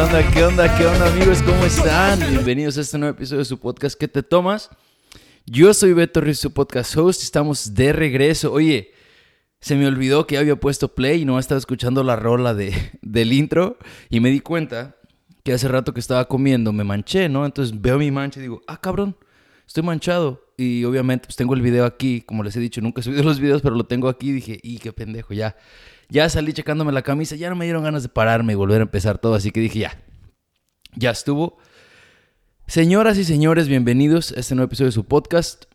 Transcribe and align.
¿Qué 0.00 0.04
onda? 0.06 0.30
¿Qué 0.30 0.44
onda? 0.44 0.78
¿Qué 0.78 0.86
onda 0.86 1.12
amigos? 1.12 1.42
¿Cómo 1.42 1.62
están? 1.62 2.18
Bienvenidos 2.20 2.78
a 2.78 2.80
este 2.80 2.96
nuevo 2.96 3.14
episodio 3.14 3.40
de 3.40 3.44
su 3.44 3.60
podcast 3.60 4.00
¿Qué 4.00 4.08
te 4.08 4.22
tomas? 4.22 4.70
Yo 5.44 5.74
soy 5.74 5.92
Beto 5.92 6.22
Ruiz, 6.22 6.38
su 6.38 6.54
podcast 6.54 6.96
host. 6.96 7.22
Estamos 7.22 7.74
de 7.74 7.92
regreso. 7.92 8.50
Oye, 8.50 8.94
se 9.60 9.76
me 9.76 9.86
olvidó 9.86 10.26
que 10.26 10.38
había 10.38 10.56
puesto 10.56 10.94
play 10.94 11.20
y 11.20 11.24
no 11.26 11.38
estaba 11.38 11.58
escuchando 11.58 12.02
la 12.02 12.16
rola 12.16 12.54
de, 12.54 12.72
del 13.02 13.34
intro 13.34 13.76
y 14.08 14.20
me 14.20 14.30
di 14.30 14.40
cuenta 14.40 14.96
que 15.44 15.52
hace 15.52 15.68
rato 15.68 15.92
que 15.92 16.00
estaba 16.00 16.26
comiendo 16.26 16.72
me 16.72 16.82
manché, 16.82 17.28
¿no? 17.28 17.44
Entonces 17.44 17.78
veo 17.78 17.98
mi 17.98 18.10
mancha 18.10 18.40
y 18.40 18.44
digo, 18.44 18.62
ah, 18.68 18.80
cabrón, 18.80 19.18
estoy 19.66 19.82
manchado. 19.82 20.42
Y 20.56 20.82
obviamente 20.84 21.26
pues 21.26 21.36
tengo 21.36 21.52
el 21.52 21.60
video 21.60 21.84
aquí, 21.84 22.22
como 22.22 22.42
les 22.42 22.56
he 22.56 22.60
dicho, 22.60 22.80
nunca 22.80 23.02
he 23.02 23.04
subido 23.04 23.22
los 23.22 23.38
videos, 23.38 23.60
pero 23.60 23.74
lo 23.74 23.84
tengo 23.84 24.08
aquí 24.08 24.32
dije, 24.32 24.58
y 24.62 24.78
qué 24.78 24.94
pendejo, 24.94 25.34
ya. 25.34 25.56
Ya 26.10 26.28
salí 26.28 26.52
checándome 26.52 26.90
la 26.90 27.02
camisa, 27.02 27.36
ya 27.36 27.48
no 27.50 27.54
me 27.54 27.66
dieron 27.66 27.84
ganas 27.84 28.02
de 28.02 28.08
pararme 28.08 28.52
y 28.52 28.56
volver 28.56 28.80
a 28.80 28.82
empezar 28.82 29.18
todo, 29.18 29.34
así 29.34 29.52
que 29.52 29.60
dije, 29.60 29.78
ya, 29.78 30.02
ya 30.96 31.12
estuvo. 31.12 31.58
Señoras 32.66 33.16
y 33.16 33.22
señores, 33.22 33.68
bienvenidos 33.68 34.32
a 34.32 34.40
este 34.40 34.56
nuevo 34.56 34.66
episodio 34.66 34.88
de 34.88 34.92
su 34.92 35.04
podcast. 35.04 35.66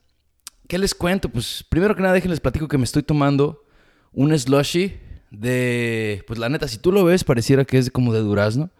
¿Qué 0.67 0.77
les 0.77 0.93
cuento? 0.93 1.29
Pues 1.29 1.63
primero 1.69 1.95
que 1.95 2.01
nada, 2.01 2.13
déjenles 2.13 2.41
platico 2.41 2.67
que 2.67 2.77
me 2.77 2.83
estoy 2.83 3.01
tomando 3.01 3.63
un 4.11 4.37
slushy 4.37 4.97
de, 5.31 6.21
pues 6.27 6.37
la 6.37 6.49
neta, 6.49 6.67
si 6.67 6.79
tú 6.79 6.91
lo 6.91 7.05
ves, 7.05 7.23
pareciera 7.23 7.63
que 7.63 7.77
es 7.77 7.89
como 7.89 8.11
de 8.11 8.19
durazno, 8.19 8.71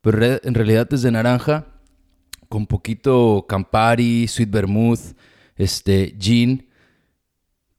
pero 0.00 0.40
en 0.42 0.54
realidad 0.54 0.88
es 0.94 1.02
de 1.02 1.10
naranja, 1.10 1.66
con 2.48 2.66
poquito 2.66 3.44
Campari, 3.46 4.28
Sweet 4.28 4.50
Vermouth, 4.50 5.14
este, 5.56 6.16
gin. 6.18 6.70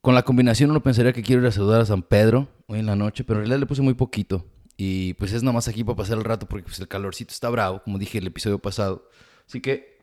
Con 0.02 0.14
la 0.14 0.22
combinación 0.22 0.70
uno 0.70 0.84
pensaría 0.84 1.14
que 1.14 1.24
quiero 1.24 1.42
ir 1.42 1.48
a 1.48 1.52
saludar 1.52 1.82
a 1.82 1.86
San 1.88 2.04
Pedro 2.04 2.48
hoy 2.68 2.80
en 2.80 2.86
la 2.86 2.96
noche, 2.96 3.24
pero 3.24 3.40
en 3.40 3.46
realidad 3.46 3.60
le 3.60 3.66
puse 3.66 3.82
muy 3.82 3.94
poquito. 3.94 4.46
Y 4.76 5.14
pues 5.16 5.34
es 5.34 5.42
nada 5.42 5.54
más 5.54 5.68
aquí 5.68 5.84
para 5.84 5.96
pasar 5.96 6.18
el 6.18 6.24
rato 6.24 6.48
porque 6.48 6.66
pues, 6.66 6.80
el 6.80 6.88
calorcito 6.88 7.34
está 7.34 7.50
bravo, 7.50 7.82
como 7.82 7.98
dije 7.98 8.20
el 8.20 8.28
episodio 8.28 8.60
pasado. 8.60 9.10
Así 9.48 9.60
que 9.62 9.98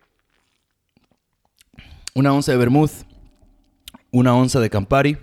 una 2.14 2.32
onza 2.32 2.52
de 2.52 2.58
vermouth, 2.58 2.90
una 4.10 4.34
onza 4.34 4.60
de 4.60 4.70
Campari, 4.70 5.18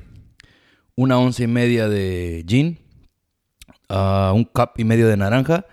una 0.95 1.17
onza 1.17 1.44
y 1.44 1.48
media 1.48 1.89
de 1.89 2.45
gin, 2.48 2.80
uh, 3.89 4.33
un 4.33 4.45
cup 4.45 4.72
y 4.78 4.83
medio 4.83 5.08
de 5.08 5.17
naranja, 5.17 5.66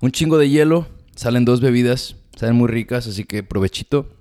un 0.00 0.12
chingo 0.12 0.38
de 0.38 0.48
hielo. 0.48 0.86
Salen 1.16 1.44
dos 1.44 1.60
bebidas, 1.60 2.16
salen 2.36 2.56
muy 2.56 2.68
ricas, 2.68 3.06
así 3.06 3.24
que 3.24 3.42
provechito. 3.42 4.16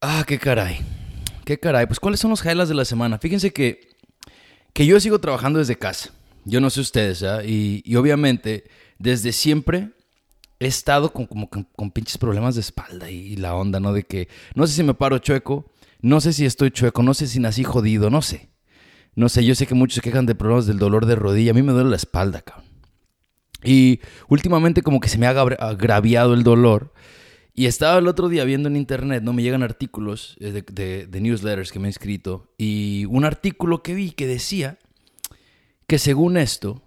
Ah, 0.00 0.24
qué 0.26 0.38
caray. 0.38 0.80
Qué 1.44 1.58
caray. 1.58 1.86
Pues, 1.86 2.00
¿cuáles 2.00 2.20
son 2.20 2.30
los 2.30 2.44
highlights 2.44 2.68
de 2.68 2.74
la 2.74 2.84
semana? 2.84 3.18
Fíjense 3.18 3.52
que, 3.52 3.91
que 4.72 4.86
yo 4.86 4.98
sigo 5.00 5.20
trabajando 5.20 5.58
desde 5.58 5.76
casa. 5.76 6.10
Yo 6.44 6.60
no 6.60 6.70
sé 6.70 6.80
ustedes, 6.80 7.22
¿ah? 7.22 7.44
y, 7.44 7.82
y, 7.84 7.96
obviamente, 7.96 8.64
desde 8.98 9.32
siempre 9.32 9.90
he 10.58 10.66
estado 10.66 11.12
con, 11.12 11.26
como 11.26 11.48
con, 11.48 11.64
con 11.64 11.90
pinches 11.90 12.18
problemas 12.18 12.56
de 12.56 12.62
espalda 12.62 13.10
y, 13.10 13.16
y, 13.16 13.36
la 13.36 13.54
onda, 13.54 13.78
¿no? 13.78 13.92
De 13.92 14.02
que 14.02 14.28
no 14.54 14.66
sé 14.66 14.74
si 14.74 14.82
me 14.82 14.94
paro 14.94 15.18
chueco, 15.18 15.70
no 16.00 16.20
sé 16.20 16.32
si 16.32 16.44
estoy 16.44 16.72
chueco, 16.72 17.02
no 17.02 17.14
sé 17.14 17.28
si 17.28 17.38
nací 17.38 17.62
jodido, 17.62 18.10
no 18.10 18.22
sé. 18.22 18.48
No 19.14 19.28
sé, 19.28 19.44
yo 19.44 19.54
sé 19.54 19.66
que 19.66 19.74
muchos 19.74 19.96
se 19.96 20.00
quejan 20.00 20.26
de 20.26 20.34
problemas 20.34 20.66
del 20.66 20.78
dolor 20.78 21.06
de 21.06 21.14
rodilla. 21.14 21.50
A 21.50 21.54
mí 21.54 21.62
me 21.62 21.72
duele 21.72 21.90
la 21.90 21.96
espalda, 21.96 22.40
cabrón. 22.40 22.64
Y 23.62 24.00
últimamente 24.28 24.82
como 24.82 25.00
que 25.00 25.08
se 25.08 25.18
me 25.18 25.26
ha 25.26 25.30
agraviado 25.30 26.34
el 26.34 26.42
dolor. 26.42 26.92
Y 27.54 27.66
estaba 27.66 27.98
el 27.98 28.08
otro 28.08 28.28
día 28.28 28.44
viendo 28.44 28.68
en 28.68 28.76
internet, 28.76 29.22
¿no? 29.22 29.32
Me 29.32 29.42
llegan 29.42 29.62
artículos 29.62 30.36
de, 30.40 30.62
de, 30.62 31.06
de, 31.06 31.20
newsletters 31.20 31.70
que 31.70 31.78
me 31.78 31.88
he 31.88 31.90
escrito. 31.90 32.54
Y 32.56 33.04
un 33.10 33.24
artículo 33.24 33.82
que 33.82 33.94
vi 33.94 34.12
que 34.12 34.26
decía 34.26 34.78
que 35.86 35.98
según 35.98 36.38
esto, 36.38 36.82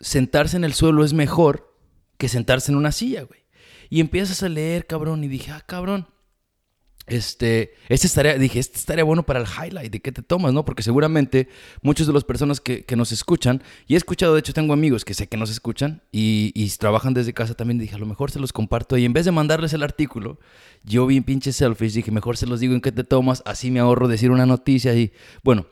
sentarse 0.00 0.56
en 0.56 0.64
el 0.64 0.74
suelo 0.74 1.04
es 1.04 1.12
mejor 1.12 1.76
que 2.18 2.28
sentarse 2.28 2.70
en 2.70 2.78
una 2.78 2.92
silla, 2.92 3.22
güey. 3.22 3.40
Y 3.90 4.00
empiezas 4.00 4.42
a 4.42 4.48
leer, 4.48 4.86
cabrón, 4.86 5.24
y 5.24 5.28
dije, 5.28 5.50
ah, 5.50 5.62
cabrón. 5.66 6.06
Este, 7.08 7.74
este 7.88 8.06
estaría, 8.06 8.38
dije, 8.38 8.58
este 8.58 8.78
estaría 8.78 9.04
bueno 9.04 9.24
para 9.24 9.40
el 9.40 9.46
highlight 9.46 9.90
de 9.92 10.00
qué 10.00 10.12
te 10.12 10.22
tomas, 10.22 10.52
¿no? 10.52 10.64
Porque 10.64 10.82
seguramente 10.82 11.48
muchas 11.82 12.06
de 12.06 12.12
las 12.12 12.24
personas 12.24 12.60
que, 12.60 12.84
que, 12.84 12.96
nos 12.96 13.12
escuchan, 13.12 13.62
y 13.86 13.94
he 13.94 13.96
escuchado, 13.96 14.34
de 14.34 14.40
hecho 14.40 14.52
tengo 14.52 14.72
amigos 14.72 15.04
que 15.04 15.14
sé 15.14 15.26
que 15.26 15.36
nos 15.36 15.50
escuchan 15.50 16.02
y, 16.12 16.52
y, 16.54 16.68
trabajan 16.70 17.14
desde 17.14 17.32
casa 17.32 17.54
también, 17.54 17.78
dije, 17.78 17.94
a 17.94 17.98
lo 17.98 18.06
mejor 18.06 18.30
se 18.30 18.38
los 18.38 18.52
comparto 18.52 18.96
y 18.96 19.04
en 19.04 19.12
vez 19.12 19.24
de 19.24 19.32
mandarles 19.32 19.72
el 19.72 19.82
artículo, 19.82 20.38
yo 20.84 21.06
vi 21.06 21.20
pinche 21.20 21.52
selfies, 21.52 21.94
dije, 21.94 22.10
mejor 22.10 22.36
se 22.36 22.46
los 22.46 22.60
digo 22.60 22.74
en 22.74 22.80
qué 22.80 22.92
te 22.92 23.04
tomas, 23.04 23.42
así 23.46 23.70
me 23.70 23.80
ahorro 23.80 24.08
decir 24.08 24.30
una 24.30 24.46
noticia 24.46 24.94
y, 24.94 25.12
bueno, 25.42 25.66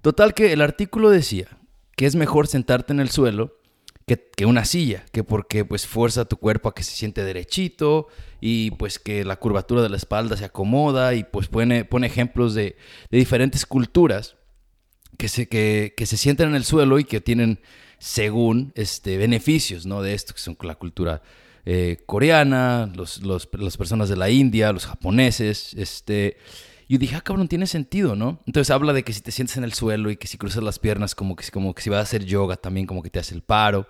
total 0.00 0.34
que 0.34 0.52
el 0.52 0.62
artículo 0.62 1.10
decía 1.10 1.48
que 1.96 2.06
es 2.06 2.14
mejor 2.14 2.46
sentarte 2.46 2.92
en 2.92 3.00
el 3.00 3.10
suelo 3.10 3.57
que, 4.08 4.46
una 4.46 4.64
silla, 4.64 5.04
que 5.12 5.22
porque 5.22 5.64
pues 5.64 5.86
fuerza 5.86 6.24
tu 6.24 6.36
cuerpo 6.38 6.68
a 6.68 6.74
que 6.74 6.82
se 6.82 6.96
siente 6.96 7.22
derechito 7.22 8.08
y 8.40 8.72
pues 8.72 8.98
que 8.98 9.24
la 9.24 9.36
curvatura 9.36 9.82
de 9.82 9.88
la 9.88 9.96
espalda 9.96 10.36
se 10.36 10.44
acomoda 10.44 11.14
y 11.14 11.22
pues 11.22 11.46
pone, 11.46 11.84
pone 11.84 12.08
ejemplos 12.08 12.54
de, 12.54 12.76
de 13.10 13.18
diferentes 13.18 13.66
culturas 13.66 14.36
que 15.16 15.28
se, 15.28 15.48
que, 15.48 15.94
que 15.96 16.06
se 16.06 16.16
sienten 16.16 16.48
en 16.48 16.54
el 16.56 16.64
suelo 16.64 16.98
y 16.98 17.04
que 17.04 17.20
tienen 17.20 17.60
según 17.98 18.72
este, 18.74 19.16
beneficios 19.16 19.86
¿no? 19.86 20.02
de 20.02 20.14
esto, 20.14 20.34
que 20.34 20.40
son 20.40 20.56
la 20.62 20.74
cultura 20.74 21.22
eh, 21.64 21.98
coreana, 22.06 22.90
los, 22.96 23.22
los, 23.22 23.48
las 23.52 23.76
personas 23.76 24.08
de 24.08 24.16
la 24.16 24.30
India, 24.30 24.72
los 24.72 24.86
japoneses, 24.86 25.74
este... 25.74 26.38
Yo 26.88 26.98
dije, 26.98 27.16
ah, 27.16 27.20
cabrón, 27.20 27.48
tiene 27.48 27.66
sentido, 27.66 28.16
¿no? 28.16 28.40
Entonces 28.46 28.70
habla 28.70 28.94
de 28.94 29.02
que 29.04 29.12
si 29.12 29.20
te 29.20 29.30
sientes 29.30 29.56
en 29.58 29.64
el 29.64 29.74
suelo 29.74 30.10
y 30.10 30.16
que 30.16 30.26
si 30.26 30.38
cruzas 30.38 30.62
las 30.62 30.78
piernas, 30.78 31.14
como 31.14 31.36
que, 31.36 31.46
como 31.50 31.74
que 31.74 31.82
si 31.82 31.90
vas 31.90 31.98
a 31.98 32.02
hacer 32.02 32.24
yoga 32.24 32.56
también, 32.56 32.86
como 32.86 33.02
que 33.02 33.10
te 33.10 33.18
hace 33.18 33.34
el 33.34 33.42
paro. 33.42 33.86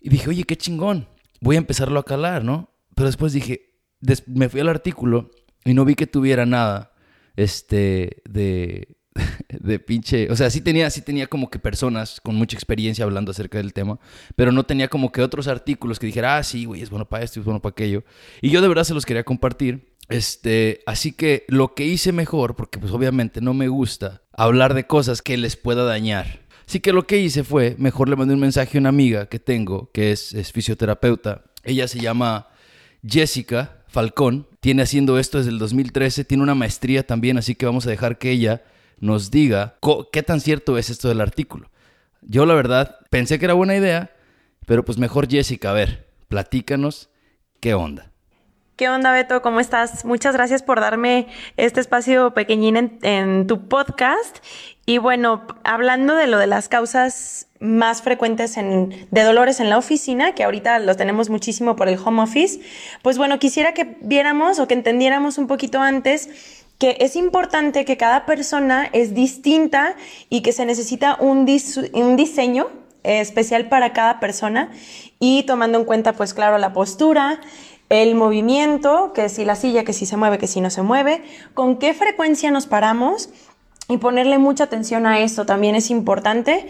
Y 0.00 0.08
dije, 0.08 0.30
oye, 0.30 0.44
qué 0.44 0.56
chingón, 0.56 1.08
voy 1.40 1.56
a 1.56 1.58
empezarlo 1.58 1.98
a 1.98 2.04
calar, 2.04 2.44
¿no? 2.44 2.70
Pero 2.94 3.06
después 3.06 3.32
dije, 3.32 3.74
me 4.26 4.48
fui 4.48 4.60
al 4.60 4.68
artículo 4.68 5.30
y 5.64 5.74
no 5.74 5.84
vi 5.84 5.96
que 5.96 6.06
tuviera 6.06 6.46
nada, 6.46 6.92
este, 7.34 8.22
de, 8.28 8.96
de 9.48 9.78
pinche, 9.78 10.30
o 10.30 10.36
sea, 10.36 10.50
sí 10.50 10.60
tenía, 10.60 10.88
sí 10.90 11.02
tenía 11.02 11.26
como 11.26 11.50
que 11.50 11.58
personas 11.58 12.20
con 12.20 12.36
mucha 12.36 12.56
experiencia 12.56 13.04
hablando 13.04 13.32
acerca 13.32 13.58
del 13.58 13.72
tema, 13.72 13.98
pero 14.36 14.52
no 14.52 14.64
tenía 14.64 14.88
como 14.88 15.12
que 15.12 15.22
otros 15.22 15.48
artículos 15.48 15.98
que 15.98 16.06
dijera, 16.06 16.36
ah, 16.36 16.42
sí, 16.42 16.64
güey, 16.66 16.82
es 16.82 16.90
bueno 16.90 17.08
para 17.08 17.24
esto, 17.24 17.40
es 17.40 17.46
bueno 17.46 17.60
para 17.60 17.72
aquello. 17.72 18.04
Y 18.40 18.50
yo 18.50 18.62
de 18.62 18.68
verdad 18.68 18.84
se 18.84 18.94
los 18.94 19.04
quería 19.04 19.24
compartir. 19.24 19.95
Este, 20.08 20.82
así 20.86 21.12
que 21.12 21.44
lo 21.48 21.74
que 21.74 21.84
hice 21.84 22.12
mejor, 22.12 22.54
porque 22.54 22.78
pues 22.78 22.92
obviamente 22.92 23.40
no 23.40 23.54
me 23.54 23.68
gusta 23.68 24.22
hablar 24.32 24.74
de 24.74 24.86
cosas 24.86 25.22
que 25.22 25.36
les 25.36 25.56
pueda 25.56 25.84
dañar. 25.84 26.40
Así 26.66 26.80
que 26.80 26.92
lo 26.92 27.06
que 27.06 27.18
hice 27.18 27.44
fue, 27.44 27.76
mejor 27.78 28.08
le 28.08 28.16
mandé 28.16 28.34
un 28.34 28.40
mensaje 28.40 28.78
a 28.78 28.80
una 28.80 28.88
amiga 28.88 29.26
que 29.28 29.38
tengo, 29.38 29.90
que 29.92 30.12
es, 30.12 30.32
es 30.34 30.52
fisioterapeuta. 30.52 31.44
Ella 31.64 31.88
se 31.88 32.00
llama 32.00 32.48
Jessica 33.06 33.84
Falcón, 33.88 34.46
tiene 34.60 34.82
haciendo 34.82 35.18
esto 35.18 35.38
desde 35.38 35.50
el 35.50 35.58
2013, 35.58 36.24
tiene 36.24 36.42
una 36.42 36.54
maestría 36.54 37.06
también, 37.06 37.38
así 37.38 37.54
que 37.54 37.66
vamos 37.66 37.86
a 37.86 37.90
dejar 37.90 38.18
que 38.18 38.30
ella 38.30 38.62
nos 38.98 39.30
diga 39.30 39.78
qué 40.12 40.22
tan 40.22 40.40
cierto 40.40 40.76
es 40.78 40.90
esto 40.90 41.08
del 41.08 41.20
artículo. 41.20 41.70
Yo 42.22 42.46
la 42.46 42.54
verdad 42.54 42.98
pensé 43.10 43.38
que 43.38 43.44
era 43.44 43.54
buena 43.54 43.76
idea, 43.76 44.10
pero 44.66 44.84
pues 44.84 44.98
mejor 44.98 45.28
Jessica, 45.28 45.70
a 45.70 45.74
ver, 45.74 46.08
platícanos 46.28 47.10
qué 47.60 47.74
onda. 47.74 48.12
¿Qué 48.76 48.90
onda, 48.90 49.10
Beto? 49.10 49.40
¿Cómo 49.40 49.58
estás? 49.58 50.04
Muchas 50.04 50.34
gracias 50.34 50.62
por 50.62 50.80
darme 50.80 51.28
este 51.56 51.80
espacio 51.80 52.34
pequeñín 52.34 52.76
en, 52.76 52.98
en, 53.00 53.46
tu 53.46 53.68
podcast. 53.68 54.36
Y 54.84 54.98
bueno, 54.98 55.46
hablando 55.64 56.14
de 56.14 56.26
lo 56.26 56.36
de 56.36 56.46
las 56.46 56.68
causas 56.68 57.46
más 57.58 58.02
frecuentes 58.02 58.58
en, 58.58 59.08
de 59.10 59.22
dolores 59.22 59.60
en 59.60 59.70
la 59.70 59.78
oficina, 59.78 60.34
que 60.34 60.44
ahorita 60.44 60.78
los 60.80 60.98
tenemos 60.98 61.30
muchísimo 61.30 61.74
por 61.74 61.88
el 61.88 61.98
home 61.98 62.20
office, 62.20 62.60
pues 63.00 63.16
bueno, 63.16 63.38
quisiera 63.38 63.72
que 63.72 63.96
viéramos 64.02 64.58
o 64.58 64.68
que 64.68 64.74
entendiéramos 64.74 65.38
un 65.38 65.46
poquito 65.46 65.80
antes 65.80 66.28
que 66.78 66.98
es 67.00 67.16
importante 67.16 67.86
que 67.86 67.96
cada 67.96 68.26
persona 68.26 68.90
es 68.92 69.14
distinta 69.14 69.96
y 70.28 70.42
que 70.42 70.52
se 70.52 70.66
necesita 70.66 71.16
un, 71.18 71.46
dis 71.46 71.80
un 71.94 72.16
diseño 72.16 72.68
especial 73.04 73.68
para 73.70 73.94
cada 73.94 74.20
persona 74.20 74.70
y 75.18 75.44
tomando 75.44 75.78
en 75.78 75.86
cuenta, 75.86 76.12
pues 76.12 76.34
claro, 76.34 76.58
la 76.58 76.74
postura, 76.74 77.40
el 77.88 78.14
movimiento, 78.14 79.12
que 79.12 79.28
si 79.28 79.44
la 79.44 79.54
silla, 79.54 79.84
que 79.84 79.92
si 79.92 80.06
se 80.06 80.16
mueve, 80.16 80.38
que 80.38 80.46
si 80.46 80.60
no 80.60 80.70
se 80.70 80.82
mueve, 80.82 81.22
con 81.54 81.78
qué 81.78 81.94
frecuencia 81.94 82.50
nos 82.50 82.66
paramos 82.66 83.28
y 83.88 83.98
ponerle 83.98 84.38
mucha 84.38 84.64
atención 84.64 85.06
a 85.06 85.20
esto 85.20 85.46
también 85.46 85.76
es 85.76 85.90
importante. 85.90 86.66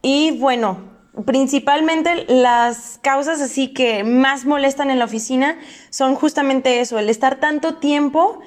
Y 0.00 0.38
bueno, 0.38 0.78
principalmente 1.24 2.24
las 2.28 2.98
causas 3.02 3.40
así 3.40 3.72
que 3.72 4.04
más 4.04 4.44
molestan 4.44 4.90
en 4.90 4.98
la 4.98 5.04
oficina 5.04 5.58
son 5.90 6.14
justamente 6.14 6.80
eso, 6.80 6.98
el 6.98 7.10
estar 7.10 7.36
tanto 7.36 7.76
tiempo 7.76 8.40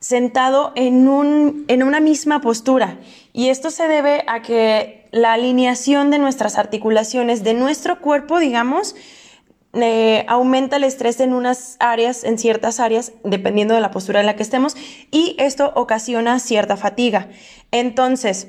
sentado 0.00 0.72
en, 0.74 1.08
un, 1.08 1.64
en 1.68 1.82
una 1.82 1.98
misma 1.98 2.40
postura. 2.40 2.98
Y 3.32 3.48
esto 3.48 3.70
se 3.70 3.88
debe 3.88 4.22
a 4.26 4.42
que 4.42 5.08
la 5.12 5.32
alineación 5.32 6.10
de 6.10 6.18
nuestras 6.18 6.58
articulaciones, 6.58 7.42
de 7.42 7.54
nuestro 7.54 8.00
cuerpo, 8.00 8.38
digamos, 8.38 8.94
eh, 9.74 10.24
aumenta 10.28 10.76
el 10.76 10.84
estrés 10.84 11.20
en 11.20 11.32
unas 11.32 11.76
áreas, 11.80 12.24
en 12.24 12.38
ciertas 12.38 12.80
áreas, 12.80 13.12
dependiendo 13.24 13.74
de 13.74 13.80
la 13.80 13.90
postura 13.90 14.20
en 14.20 14.26
la 14.26 14.36
que 14.36 14.42
estemos, 14.42 14.76
y 15.10 15.36
esto 15.38 15.72
ocasiona 15.74 16.38
cierta 16.38 16.76
fatiga. 16.76 17.28
Entonces, 17.70 18.48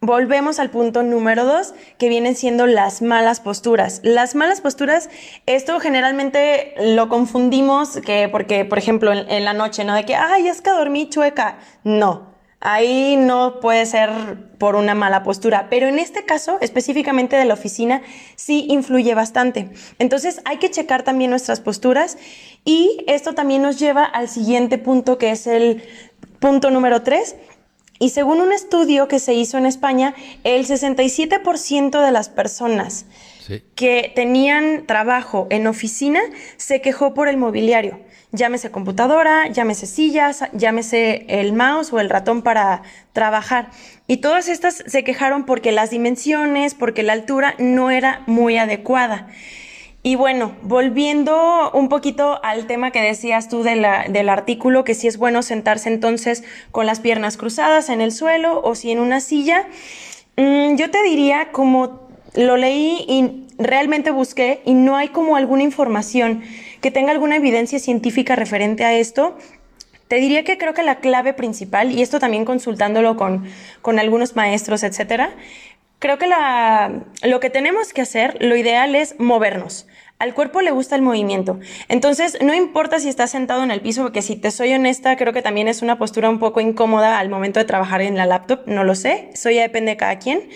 volvemos 0.00 0.58
al 0.58 0.70
punto 0.70 1.02
número 1.02 1.44
dos, 1.44 1.74
que 1.98 2.08
vienen 2.08 2.36
siendo 2.36 2.66
las 2.66 3.02
malas 3.02 3.40
posturas. 3.40 4.00
Las 4.02 4.34
malas 4.34 4.60
posturas, 4.60 5.08
esto 5.46 5.80
generalmente 5.80 6.74
lo 6.78 7.08
confundimos 7.08 8.00
que 8.04 8.28
porque, 8.30 8.64
por 8.64 8.78
ejemplo, 8.78 9.12
en, 9.12 9.44
la 9.44 9.54
noche, 9.54 9.84
¿no? 9.84 9.94
De 9.94 10.04
que, 10.04 10.14
ay, 10.14 10.48
es 10.48 10.60
que 10.60 10.70
dormí 10.70 11.08
chueca. 11.08 11.58
No, 11.84 12.33
ahí 12.64 13.16
no 13.16 13.60
puede 13.60 13.86
ser 13.86 14.10
por 14.58 14.74
una 14.74 14.94
mala 14.94 15.22
postura, 15.22 15.68
pero 15.70 15.86
en 15.86 15.98
este 15.98 16.24
caso, 16.24 16.58
específicamente 16.60 17.36
de 17.36 17.44
la 17.44 17.54
oficina, 17.54 18.02
sí 18.34 18.66
influye 18.68 19.14
bastante. 19.14 19.68
Entonces 19.98 20.40
hay 20.46 20.56
que 20.56 20.70
checar 20.70 21.02
también 21.02 21.30
nuestras 21.30 21.60
posturas 21.60 22.16
y 22.64 23.04
esto 23.06 23.34
también 23.34 23.62
nos 23.62 23.78
lleva 23.78 24.04
al 24.04 24.28
siguiente 24.28 24.78
punto, 24.78 25.18
que 25.18 25.30
es 25.30 25.46
el 25.46 25.84
punto 26.40 26.70
número 26.70 27.02
tres, 27.02 27.36
y 28.00 28.10
según 28.10 28.40
un 28.40 28.52
estudio 28.52 29.08
que 29.08 29.18
se 29.18 29.34
hizo 29.34 29.56
en 29.56 29.66
España, 29.66 30.14
el 30.42 30.66
67% 30.66 32.04
de 32.04 32.10
las 32.10 32.28
personas 32.28 33.06
que 33.74 34.10
tenían 34.14 34.86
trabajo 34.86 35.46
en 35.50 35.66
oficina 35.66 36.20
se 36.56 36.80
quejó 36.80 37.14
por 37.14 37.28
el 37.28 37.36
mobiliario. 37.36 38.00
Llámese 38.34 38.72
computadora, 38.72 39.46
llámese 39.46 39.86
sillas, 39.86 40.42
llámese 40.52 41.24
el 41.28 41.52
mouse 41.52 41.92
o 41.92 42.00
el 42.00 42.10
ratón 42.10 42.42
para 42.42 42.82
trabajar. 43.12 43.68
Y 44.08 44.16
todas 44.16 44.48
estas 44.48 44.82
se 44.86 45.04
quejaron 45.04 45.46
porque 45.46 45.70
las 45.70 45.90
dimensiones, 45.90 46.74
porque 46.74 47.04
la 47.04 47.12
altura 47.12 47.54
no 47.58 47.92
era 47.92 48.22
muy 48.26 48.58
adecuada. 48.58 49.28
Y 50.02 50.16
bueno, 50.16 50.56
volviendo 50.62 51.70
un 51.74 51.88
poquito 51.88 52.44
al 52.44 52.66
tema 52.66 52.90
que 52.90 53.00
decías 53.00 53.48
tú 53.48 53.62
del 53.62 54.28
artículo, 54.28 54.82
que 54.82 54.94
si 54.94 55.06
es 55.06 55.16
bueno 55.16 55.42
sentarse 55.42 55.88
entonces 55.88 56.42
con 56.72 56.86
las 56.86 56.98
piernas 56.98 57.36
cruzadas 57.36 57.88
en 57.88 58.00
el 58.00 58.10
suelo 58.10 58.60
o 58.64 58.74
si 58.74 58.90
en 58.90 58.98
una 58.98 59.20
silla, 59.20 59.68
mm, 60.36 60.74
yo 60.74 60.90
te 60.90 61.04
diría 61.04 61.52
como 61.52 62.08
lo 62.34 62.56
leí 62.56 63.04
y 63.08 63.44
realmente 63.58 64.10
busqué 64.10 64.60
y 64.64 64.74
no 64.74 64.96
hay 64.96 65.08
como 65.08 65.36
alguna 65.36 65.62
información 65.62 66.42
que 66.84 66.90
tenga 66.90 67.12
alguna 67.12 67.36
evidencia 67.36 67.78
científica 67.78 68.36
referente 68.36 68.84
a 68.84 68.92
esto. 68.92 69.38
Te 70.06 70.16
diría 70.16 70.44
que 70.44 70.58
creo 70.58 70.74
que 70.74 70.82
la 70.82 70.96
clave 70.96 71.32
principal, 71.32 71.90
y 71.90 72.02
esto 72.02 72.20
también 72.20 72.44
consultándolo 72.44 73.16
con, 73.16 73.46
con 73.80 73.98
algunos 73.98 74.36
maestros, 74.36 74.82
etcétera, 74.82 75.30
creo 75.98 76.18
que 76.18 76.26
lo 77.22 77.40
que 77.40 77.48
tenemos 77.48 77.94
que 77.94 78.02
hacer, 78.02 78.36
lo 78.42 78.54
ideal 78.54 78.94
es 78.96 79.18
movernos. 79.18 79.86
Al 80.18 80.34
cuerpo 80.34 80.60
le 80.60 80.72
gusta 80.72 80.94
el 80.94 81.00
movimiento. 81.00 81.58
Entonces, 81.88 82.36
no 82.42 82.52
importa 82.52 83.00
si 83.00 83.08
estás 83.08 83.30
sentado 83.30 83.64
en 83.64 83.70
el 83.70 83.80
piso, 83.80 84.02
porque 84.02 84.20
si 84.20 84.36
te 84.36 84.50
soy 84.50 84.74
honesta, 84.74 85.16
creo 85.16 85.32
que 85.32 85.40
también 85.40 85.68
es 85.68 85.80
una 85.80 85.96
postura 85.96 86.28
un 86.28 86.38
poco 86.38 86.60
incómoda 86.60 87.18
al 87.18 87.30
momento 87.30 87.60
de 87.60 87.64
trabajar 87.64 88.02
en 88.02 88.18
la 88.18 88.26
laptop, 88.26 88.66
no 88.66 88.84
lo 88.84 88.94
sé, 88.94 89.30
eso 89.32 89.48
ya 89.48 89.62
depende 89.62 89.92
de 89.92 89.96
cada 89.96 90.18
quien. 90.18 90.50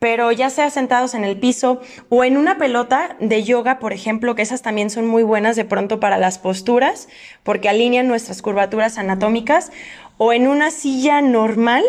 Pero 0.00 0.32
ya 0.32 0.50
sea 0.50 0.70
sentados 0.70 1.14
en 1.14 1.22
el 1.22 1.38
piso 1.38 1.80
o 2.08 2.24
en 2.24 2.36
una 2.36 2.58
pelota 2.58 3.16
de 3.20 3.44
yoga, 3.44 3.78
por 3.78 3.92
ejemplo, 3.92 4.34
que 4.34 4.42
esas 4.42 4.62
también 4.62 4.90
son 4.90 5.06
muy 5.06 5.22
buenas 5.22 5.54
de 5.54 5.64
pronto 5.64 6.00
para 6.00 6.18
las 6.18 6.38
posturas, 6.38 7.08
porque 7.44 7.68
alinean 7.68 8.08
nuestras 8.08 8.42
curvaturas 8.42 8.98
anatómicas, 8.98 9.70
o 10.16 10.32
en 10.32 10.48
una 10.48 10.72
silla 10.72 11.20
normal, 11.20 11.84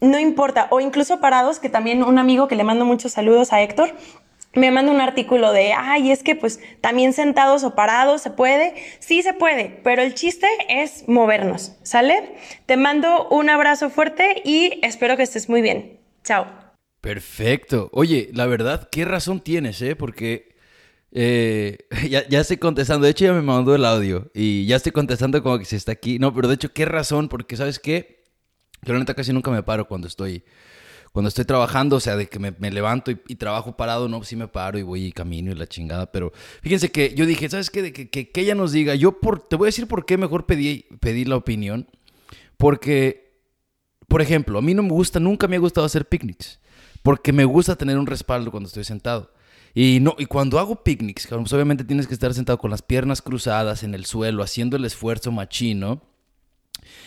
no 0.00 0.20
importa, 0.20 0.68
o 0.70 0.80
incluso 0.80 1.20
parados, 1.20 1.58
que 1.58 1.68
también 1.68 2.04
un 2.04 2.18
amigo 2.18 2.48
que 2.48 2.54
le 2.54 2.64
mando 2.64 2.84
muchos 2.84 3.12
saludos 3.12 3.52
a 3.52 3.62
Héctor, 3.62 3.94
me 4.54 4.70
manda 4.70 4.92
un 4.92 5.00
artículo 5.00 5.52
de, 5.52 5.72
ay, 5.72 6.10
es 6.10 6.22
que 6.22 6.36
pues 6.36 6.60
también 6.80 7.12
sentados 7.12 7.64
o 7.64 7.74
parados 7.74 8.20
se 8.20 8.30
puede. 8.30 8.74
Sí 8.98 9.22
se 9.22 9.32
puede, 9.32 9.80
pero 9.82 10.02
el 10.02 10.14
chiste 10.14 10.46
es 10.68 11.08
movernos, 11.08 11.76
¿sale? 11.82 12.34
Te 12.66 12.76
mando 12.76 13.28
un 13.28 13.48
abrazo 13.48 13.88
fuerte 13.88 14.42
y 14.44 14.78
espero 14.82 15.16
que 15.16 15.22
estés 15.22 15.48
muy 15.48 15.62
bien. 15.62 15.98
Chao. 16.24 16.61
Perfecto. 17.02 17.90
Oye, 17.92 18.30
la 18.32 18.46
verdad, 18.46 18.88
¿qué 18.90 19.04
razón 19.04 19.40
tienes, 19.40 19.82
eh? 19.82 19.96
Porque 19.96 20.54
eh, 21.10 21.78
ya, 22.08 22.26
ya, 22.28 22.40
estoy 22.40 22.58
contestando. 22.58 23.04
De 23.04 23.10
hecho, 23.10 23.26
ya 23.26 23.32
me 23.32 23.42
mandó 23.42 23.74
el 23.74 23.84
audio 23.84 24.30
y 24.34 24.66
ya 24.66 24.76
estoy 24.76 24.92
contestando 24.92 25.42
como 25.42 25.58
que 25.58 25.64
se 25.64 25.76
está 25.76 25.92
aquí. 25.92 26.18
No, 26.20 26.32
pero 26.32 26.48
de 26.48 26.54
hecho, 26.54 26.72
¿qué 26.72 26.84
razón? 26.84 27.28
Porque, 27.28 27.56
¿sabes 27.56 27.80
qué? 27.80 28.22
Yo 28.82 28.92
la 28.94 29.00
neta 29.00 29.14
casi 29.14 29.32
nunca 29.32 29.50
me 29.50 29.64
paro 29.64 29.88
cuando 29.88 30.06
estoy, 30.06 30.44
cuando 31.12 31.28
estoy 31.28 31.44
trabajando, 31.44 31.96
o 31.96 32.00
sea, 32.00 32.16
de 32.16 32.28
que 32.28 32.38
me, 32.38 32.52
levanto 32.70 33.10
y, 33.10 33.16
trabajo 33.34 33.76
parado, 33.76 34.08
no, 34.08 34.22
sí 34.22 34.36
me 34.36 34.46
paro 34.48 34.78
y 34.78 34.82
voy 34.82 35.06
y 35.06 35.12
camino 35.12 35.50
y 35.52 35.56
la 35.56 35.66
chingada, 35.66 36.10
pero 36.10 36.32
fíjense 36.62 36.90
que 36.92 37.14
yo 37.14 37.26
dije, 37.26 37.48
¿sabes 37.48 37.70
qué? 37.70 37.82
De 37.82 37.92
que, 37.92 38.10
que, 38.10 38.40
ella 38.40 38.54
nos 38.54 38.72
diga, 38.72 38.94
yo 38.94 39.20
por, 39.20 39.40
te 39.40 39.56
voy 39.56 39.66
a 39.66 39.68
decir 39.68 39.86
por 39.86 40.06
qué 40.06 40.16
mejor 40.18 40.46
pedí, 40.46 40.86
pedí 41.00 41.24
la 41.24 41.36
opinión, 41.36 41.88
porque, 42.56 43.40
por 44.08 44.22
ejemplo, 44.22 44.58
a 44.58 44.62
mí 44.62 44.74
no 44.74 44.82
me 44.82 44.90
gusta, 44.90 45.20
nunca 45.20 45.46
me 45.48 45.56
ha 45.56 45.60
gustado 45.60 45.86
hacer 45.86 46.08
picnics, 46.08 46.58
porque 47.02 47.32
me 47.32 47.44
gusta 47.44 47.76
tener 47.76 47.98
un 47.98 48.06
respaldo 48.06 48.50
cuando 48.50 48.68
estoy 48.68 48.84
sentado. 48.84 49.30
Y, 49.74 50.00
no, 50.00 50.14
y 50.18 50.26
cuando 50.26 50.58
hago 50.58 50.82
picnics, 50.82 51.26
pues 51.26 51.52
obviamente 51.52 51.84
tienes 51.84 52.06
que 52.06 52.14
estar 52.14 52.34
sentado 52.34 52.58
con 52.58 52.70
las 52.70 52.82
piernas 52.82 53.22
cruzadas 53.22 53.82
en 53.82 53.94
el 53.94 54.04
suelo, 54.04 54.42
haciendo 54.42 54.76
el 54.76 54.84
esfuerzo 54.84 55.32
machino. 55.32 56.02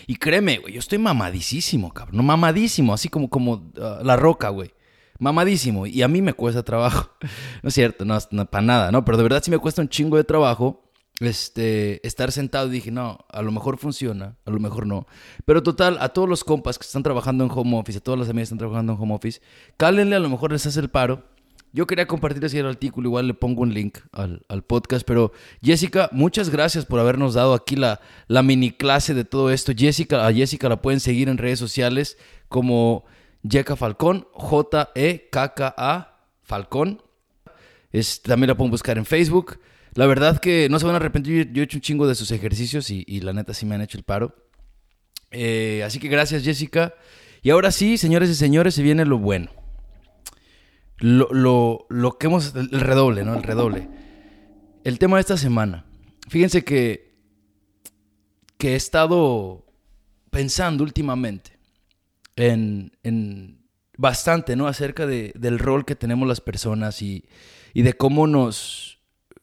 Y 0.07 0.15
créeme, 0.15 0.57
güey, 0.57 0.73
yo 0.73 0.79
estoy 0.79 0.97
mamadísimo, 0.97 1.93
cabrón. 1.93 2.17
No, 2.17 2.23
mamadísimo, 2.23 2.93
así 2.93 3.09
como, 3.09 3.29
como 3.29 3.71
ah, 3.79 3.99
la 4.03 4.15
roca, 4.15 4.49
güey. 4.49 4.73
Mamadísimo. 5.19 5.85
Y 5.85 6.01
a 6.01 6.07
mí 6.07 6.21
me 6.21 6.33
cuesta 6.33 6.63
trabajo. 6.63 7.11
no 7.63 7.69
es 7.69 7.73
cierto, 7.73 8.03
no, 8.03 8.19
para 8.47 8.65
nada, 8.65 8.91
¿no? 8.91 9.05
Pero 9.05 9.17
de 9.17 9.23
verdad 9.23 9.43
sí 9.43 9.51
me 9.51 9.59
cuesta 9.59 9.81
un 9.81 9.89
chingo 9.89 10.17
de 10.17 10.23
trabajo 10.23 10.84
este, 11.19 12.05
estar 12.05 12.31
sentado 12.31 12.67
y 12.67 12.71
dije, 12.71 12.91
no, 12.91 13.19
a 13.29 13.41
lo 13.41 13.51
mejor 13.51 13.77
funciona, 13.77 14.37
a 14.45 14.51
lo 14.51 14.59
mejor 14.59 14.87
no. 14.87 15.07
Pero 15.45 15.63
total, 15.63 15.97
a 15.99 16.09
todos 16.09 16.27
los 16.27 16.43
compas 16.43 16.77
que 16.77 16.85
están 16.85 17.03
trabajando 17.03 17.43
en 17.43 17.51
home 17.53 17.77
office, 17.77 17.99
a 17.99 18.01
todas 18.01 18.19
las 18.19 18.29
amigas 18.29 18.49
que 18.49 18.55
están 18.55 18.59
trabajando 18.59 18.93
en 18.93 18.99
home 18.99 19.15
office, 19.15 19.41
cálenle, 19.77 20.15
a 20.15 20.19
lo 20.19 20.29
mejor 20.29 20.51
les 20.51 20.65
hace 20.65 20.79
el 20.79 20.89
paro 20.89 21.23
yo 21.75 21.85
quería 21.87 22.07
compartir 22.07 22.43
ese 22.45 22.61
artículo, 22.61 23.09
igual 23.09 23.27
le 23.27 23.33
pongo 23.33 23.61
un 23.61 23.73
link 23.73 23.97
al, 24.13 24.63
podcast, 24.63 25.05
pero 25.05 25.33
Jessica, 25.61 26.07
muchas 26.13 26.49
gracias 26.49 26.85
por 26.85 27.01
habernos 27.01 27.33
dado 27.33 27.53
aquí 27.53 27.75
la, 27.75 27.99
la 28.29 28.43
mini 28.43 28.71
clase 28.71 29.13
de 29.13 29.25
todo 29.25 29.51
esto. 29.51 29.73
Jessica, 29.75 30.25
a 30.25 30.31
Jessica 30.31 30.69
la 30.69 30.81
pueden 30.81 31.01
seguir 31.01 31.27
en 31.27 31.37
redes 31.37 31.59
sociales 31.59 32.17
como 32.47 33.03
Jeca 33.43 33.75
Falcón, 33.75 34.25
J-E-K-K-A 34.31 36.17
Falcón. 36.43 37.01
Es, 37.91 38.21
también 38.21 38.47
la 38.47 38.55
pueden 38.55 38.71
buscar 38.71 38.97
en 38.97 39.05
Facebook. 39.05 39.59
La 39.95 40.05
verdad 40.05 40.39
que 40.39 40.67
no 40.69 40.77
se 40.77 40.85
van 40.85 40.93
a 40.93 40.97
arrepentir, 40.97 41.51
yo 41.51 41.61
he 41.61 41.65
hecho 41.65 41.77
un 41.77 41.81
chingo 41.81 42.07
de 42.07 42.15
sus 42.15 42.31
ejercicios 42.31 42.89
y, 42.89 43.19
la 43.21 43.33
neta 43.33 43.53
sí 43.53 43.65
me 43.65 43.75
han 43.75 43.81
hecho 43.81 43.97
el 43.97 44.03
paro. 44.03 44.35
Eh, 45.31 45.83
así 45.83 45.99
que 45.99 46.07
gracias 46.07 46.43
Jessica. 46.43 46.93
Y 47.41 47.49
ahora 47.49 47.71
sí, 47.71 47.97
señores 47.97 48.29
y 48.29 48.35
señores, 48.35 48.75
se 48.75 48.83
viene 48.83 49.05
lo 49.05 49.17
bueno 49.17 49.49
lo, 50.97 51.27
lo, 51.31 51.85
lo 51.89 52.17
que 52.17 52.27
hemos, 52.27 52.55
el 52.55 52.69
redoble, 52.69 53.23
¿no? 53.23 53.35
El 53.35 53.43
redoble. 53.43 53.89
El 54.83 54.99
tema 54.99 55.17
de 55.17 55.21
esta 55.21 55.37
semana. 55.37 55.85
Fíjense 56.29 56.63
que, 56.63 57.15
que 58.57 58.73
he 58.73 58.75
estado 58.75 59.65
pensando 60.29 60.83
últimamente 60.83 61.57
en, 62.35 62.97
en 63.03 63.59
bastante, 63.97 64.55
¿no? 64.55 64.67
Acerca 64.67 65.05
de, 65.05 65.33
del 65.35 65.59
rol 65.59 65.85
que 65.85 65.95
tenemos 65.95 66.27
las 66.27 66.41
personas 66.41 67.01
y, 67.01 67.25
y 67.73 67.81
de 67.81 67.93
cómo 67.93 68.27
nos, 68.27 68.94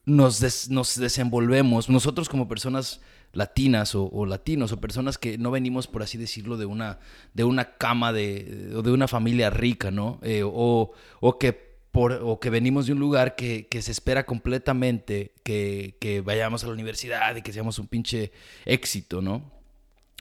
nos, 0.04 0.68
nos 0.70 0.96
desenvolvemos. 0.96 1.88
Nosotros 1.88 2.28
como 2.28 2.48
personas 2.48 3.00
latinas 3.32 3.94
o, 3.94 4.26
latinos 4.26 4.72
o 4.72 4.80
personas 4.80 5.18
que 5.18 5.38
no 5.38 5.50
venimos, 5.50 5.86
por 5.86 6.02
así 6.02 6.18
decirlo, 6.18 6.56
de 6.56 6.66
una, 6.66 6.98
de 7.34 7.44
una 7.44 7.76
cama 7.76 8.12
de, 8.12 8.72
o 8.76 8.82
de 8.82 8.92
una 8.92 9.08
familia 9.08 9.50
rica, 9.50 9.90
¿no? 9.90 10.18
Eh, 10.22 10.42
o, 10.44 10.92
o, 11.20 11.38
que 11.38 11.52
por, 11.52 12.12
o 12.22 12.40
que 12.40 12.50
venimos 12.50 12.86
de 12.86 12.92
un 12.92 13.00
lugar 13.00 13.34
que, 13.34 13.66
que 13.68 13.82
se 13.82 13.92
espera 13.92 14.26
completamente 14.26 15.32
que, 15.44 15.96
que, 16.00 16.20
vayamos 16.20 16.62
a 16.64 16.66
la 16.66 16.72
universidad 16.72 17.36
y 17.36 17.42
que 17.42 17.52
seamos 17.52 17.78
un 17.78 17.86
pinche 17.86 18.32
éxito, 18.64 19.22
¿no? 19.22 19.50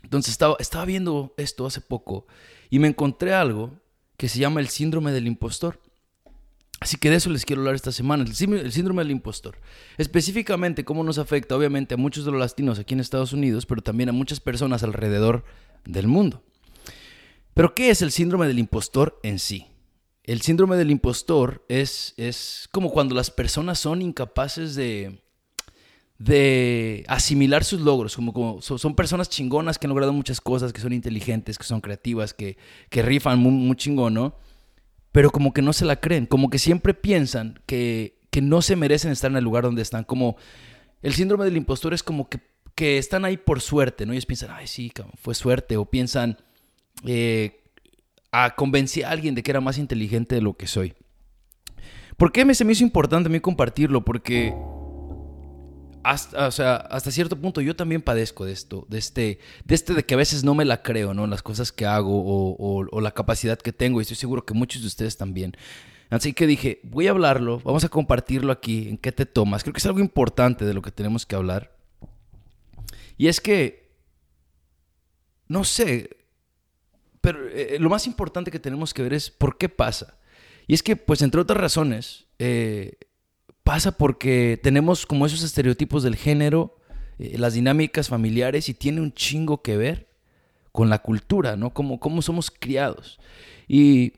Entonces 0.04 0.32
estaba, 0.32 0.56
estaba 0.60 0.86
viendo 0.86 1.34
esto 1.38 1.66
hace 1.66 1.82
poco 1.82 2.26
y 2.70 2.80
me 2.80 2.88
encontré 2.88 3.34
algo 3.34 3.74
que 4.18 4.30
se 4.30 4.40
llama 4.40 4.60
el 4.62 4.70
síndrome 4.70 5.12
del 5.12 5.28
impostor. 5.28 5.80
Así 6.82 6.98
que 6.98 7.12
de 7.12 7.18
eso 7.18 7.30
les 7.30 7.46
quiero 7.46 7.62
hablar 7.62 7.76
esta 7.76 7.92
semana, 7.92 8.24
el 8.24 8.34
síndrome 8.36 9.04
del 9.04 9.12
impostor. 9.12 9.60
Específicamente 10.00 10.84
cómo 10.84 11.04
nos 11.04 11.20
afecta 11.20 11.56
obviamente 11.56 11.94
a 11.94 11.98
muchos 11.98 12.26
de 12.26 12.32
los 12.32 12.40
latinos 12.40 12.80
aquí 12.80 12.96
en 12.96 13.00
Estados 13.00 13.34
Unidos, 13.34 13.68
pero 13.68 13.84
también 13.84 14.10
a 14.10 14.14
muchas 14.14 14.40
personas 14.40 14.82
alrededor 14.82 15.46
del 15.86 16.08
mundo. 16.08 16.42
Pero 17.54 17.76
¿qué 17.76 17.92
es 17.92 18.02
el 18.02 18.10
síndrome 18.10 18.48
del 18.48 18.58
impostor 18.58 19.20
en 19.22 19.38
sí? 19.38 19.68
El 20.24 20.42
síndrome 20.42 20.76
del 20.76 20.90
impostor 20.90 21.64
es, 21.70 22.16
es 22.18 22.68
como 22.72 22.90
cuando 22.90 23.14
las 23.14 23.30
personas 23.30 23.78
son 23.78 24.02
incapaces 24.02 24.74
de, 24.74 25.22
de 26.18 27.04
asimilar 27.08 27.64
sus 27.64 27.82
logros, 27.82 28.16
como, 28.16 28.60
son, 28.60 28.96
personas 28.96 29.30
chingonas 29.30 29.78
que 29.78 29.86
han 29.86 29.90
logrado 29.90 30.14
muchas 30.14 30.42
cosas, 30.42 30.74
que 30.74 30.82
son 30.82 30.94
inteligentes, 30.94 31.60
que 31.60 31.64
son 31.64 31.80
creativas, 31.80 32.34
que, 32.34 32.58
que 32.90 33.04
rifan 33.04 33.38
muy, 33.38 33.52
muy 33.52 33.76
chingón, 33.76 34.16
¿no? 34.16 34.36
Pero 35.12 35.32
como 35.32 35.53
que 35.53 35.62
no 35.62 35.74
se 35.74 35.86
la 35.86 36.00
creen, 36.00 36.25
como 36.25 36.50
que 36.50 36.60
siempre 36.60 36.94
piensan 36.94 37.60
que, 37.65 38.20
que 38.30 38.41
no 38.41 38.62
se 38.62 38.75
merecen 38.75 39.12
estar 39.12 39.32
en 39.32 39.38
el 39.38 39.44
lugar 39.44 39.63
donde 39.63 39.82
están, 39.82 40.03
como 40.03 40.38
el 41.01 41.13
síndrome 41.13 41.46
del 41.46 41.58
impostor 41.58 41.94
es 41.94 42.03
como 42.03 42.30
que, 42.30 42.39
que 42.75 42.98
están 42.98 43.25
ahí 43.25 43.38
por 43.38 43.62
suerte, 43.62 44.06
¿no? 44.06 44.13
Ellos 44.13 44.25
piensan, 44.25 44.51
ay, 44.51 44.68
sí, 44.68 44.91
fue 45.15 45.36
suerte, 45.36 45.77
o 45.77 45.86
piensan, 45.86 46.38
eh, 47.06 47.62
a 48.32 48.56
convencer 48.56 49.06
a 49.06 49.12
alguien 49.12 49.36
de 49.36 49.44
que 49.44 49.51
era 49.51 49.62
más 49.62 49.77
inteligente 49.77 50.36
de 50.36 50.41
lo 50.41 50.53
que 50.53 50.68
soy. 50.68 50.94
¿Por 52.18 52.32
qué 52.32 52.46
me, 52.46 52.53
se 52.53 52.63
me 52.63 52.74
hizo 52.74 52.84
importante 52.84 53.27
a 53.27 53.32
mí 53.32 53.39
compartirlo? 53.39 54.06
Porque 54.06 54.53
hasta, 56.03 56.48
o 56.48 56.51
sea, 56.51 56.75
hasta 56.75 57.12
cierto 57.12 57.39
punto 57.39 57.62
yo 57.62 57.75
también 57.75 58.01
padezco 58.01 58.46
de 58.46 58.51
esto, 58.51 58.86
de 58.89 58.98
este, 58.98 59.39
de 59.65 59.75
este 59.75 59.93
de 59.93 60.03
que 60.03 60.13
a 60.13 60.17
veces 60.17 60.43
no 60.43 60.55
me 60.55 60.65
la 60.65 60.81
creo, 60.81 61.13
¿no? 61.13 61.27
Las 61.27 61.43
cosas 61.43 61.72
que 61.72 61.86
hago 61.86 62.24
o, 62.24 63.01
la 63.01 63.12
capacidad 63.12 63.58
que 63.58 63.74
tengo 63.74 64.00
y 64.00 64.03
estoy 64.03 64.17
seguro 64.17 64.46
que 64.46 64.53
muchos 64.53 64.81
de 64.81 64.88
ustedes 64.88 65.17
también. 65.17 65.55
Así 66.10 66.34
que 66.34 66.48
dije, 66.48 66.81
voy 66.84 67.08
a 67.08 67.12
hablarlo, 67.12 67.60
vamos 67.63 67.84
a 67.84 67.89
compartirlo 67.89 68.51
aquí, 68.51 68.89
en 68.89 68.98
qué 68.98 69.12
te 69.12 69.25
tomas. 69.25 69.63
Creo 69.63 69.74
que 69.74 69.79
es 69.79 69.86
algo 69.86 70.00
importante 70.00 70.65
de 70.65 70.74
lo 70.74 70.81
que 70.81 70.91
tenemos 70.91 71.25
que 71.25 71.36
hablar. 71.36 71.77
Y 73.17 73.27
es 73.27 73.39
que, 73.39 73.96
no 75.48 75.63
sé, 75.63 76.10
pero 77.22 77.48
eh, 77.50 77.77
lo 77.79 77.89
más 77.89 78.08
importante 78.08 78.51
que 78.51 78.60
tenemos 78.60 78.93
que 78.93 79.03
ver 79.03 79.13
es 79.13 79.29
por 79.29 79.58
qué 79.58 79.70
pasa. 79.70 80.17
Y 80.67 80.74
es 80.74 80.84
que, 80.84 80.96
pues, 80.96 81.22
entre 81.22 81.39
otras 81.39 81.60
razones, 81.60 82.25
eh, 82.39 82.98
pasa 83.63 83.91
porque 83.91 84.60
tenemos 84.62 85.06
como 85.06 85.25
esos 85.25 85.44
estereotipos 85.44 86.03
del 86.03 86.15
género, 86.15 86.77
eh, 87.20 87.38
las 87.38 87.53
dinámicas 87.53 88.10
familiares 88.10 88.70
y 88.70 88.74
tiene 88.74 89.01
un 89.01 89.13
chingo 89.13 89.62
que 89.62 89.77
ver 89.77 90.10
con 90.72 90.89
la 90.89 91.00
cultura, 91.00 91.56
¿no? 91.56 91.74
Como 91.74 92.00
cómo 92.00 92.22
somos 92.22 92.50
criados. 92.51 93.20
Y 93.68 94.13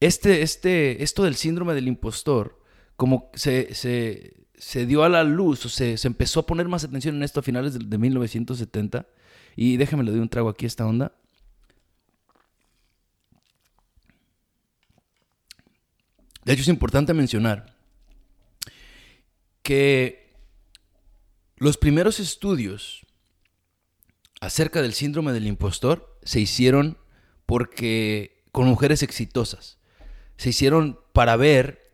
este, 0.00 0.42
este, 0.42 1.02
esto 1.02 1.22
del 1.22 1.36
síndrome 1.36 1.74
del 1.74 1.88
impostor, 1.88 2.60
como 2.96 3.30
se, 3.34 3.74
se, 3.74 4.86
dio 4.86 5.04
a 5.04 5.08
la 5.08 5.24
luz 5.24 5.66
o 5.66 5.68
se, 5.68 5.96
se, 5.96 6.08
empezó 6.08 6.40
a 6.40 6.46
poner 6.46 6.68
más 6.68 6.84
atención 6.84 7.16
en 7.16 7.22
esto 7.22 7.40
a 7.40 7.42
finales 7.42 7.74
de, 7.74 7.84
de 7.84 7.98
1970. 7.98 9.06
Y 9.56 9.76
déjame 9.76 10.04
le 10.04 10.10
doy 10.10 10.20
un 10.20 10.28
trago 10.28 10.48
aquí 10.48 10.66
a 10.66 10.68
esta 10.68 10.86
onda. 10.86 11.12
De 16.44 16.52
hecho, 16.52 16.62
es 16.62 16.68
importante 16.68 17.14
mencionar 17.14 17.73
que 19.64 20.30
los 21.56 21.78
primeros 21.78 22.20
estudios 22.20 23.04
acerca 24.40 24.82
del 24.82 24.92
síndrome 24.92 25.32
del 25.32 25.46
impostor 25.46 26.18
se 26.22 26.38
hicieron 26.38 26.98
porque 27.46 28.44
con 28.52 28.66
mujeres 28.68 29.02
exitosas. 29.02 29.78
Se 30.36 30.50
hicieron 30.50 31.00
para 31.12 31.36
ver 31.36 31.90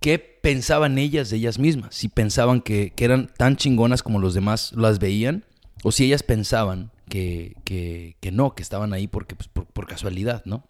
qué 0.00 0.18
pensaban 0.18 0.98
ellas 0.98 1.30
de 1.30 1.36
ellas 1.36 1.58
mismas. 1.58 1.94
Si 1.94 2.08
pensaban 2.08 2.60
que, 2.60 2.92
eran 2.98 3.28
tan 3.36 3.56
chingonas 3.56 4.02
como 4.02 4.18
los 4.18 4.34
demás 4.34 4.72
las 4.72 4.98
veían, 4.98 5.44
o 5.84 5.92
si 5.92 6.06
ellas 6.06 6.24
pensaban 6.24 6.90
que, 7.08 7.54
que, 7.64 8.32
no, 8.32 8.54
que 8.56 8.62
estaban 8.62 8.92
ahí 8.92 9.06
porque, 9.06 9.36
pues, 9.36 9.48
por 9.48 9.86
casualidad, 9.86 10.42
¿no? 10.44 10.68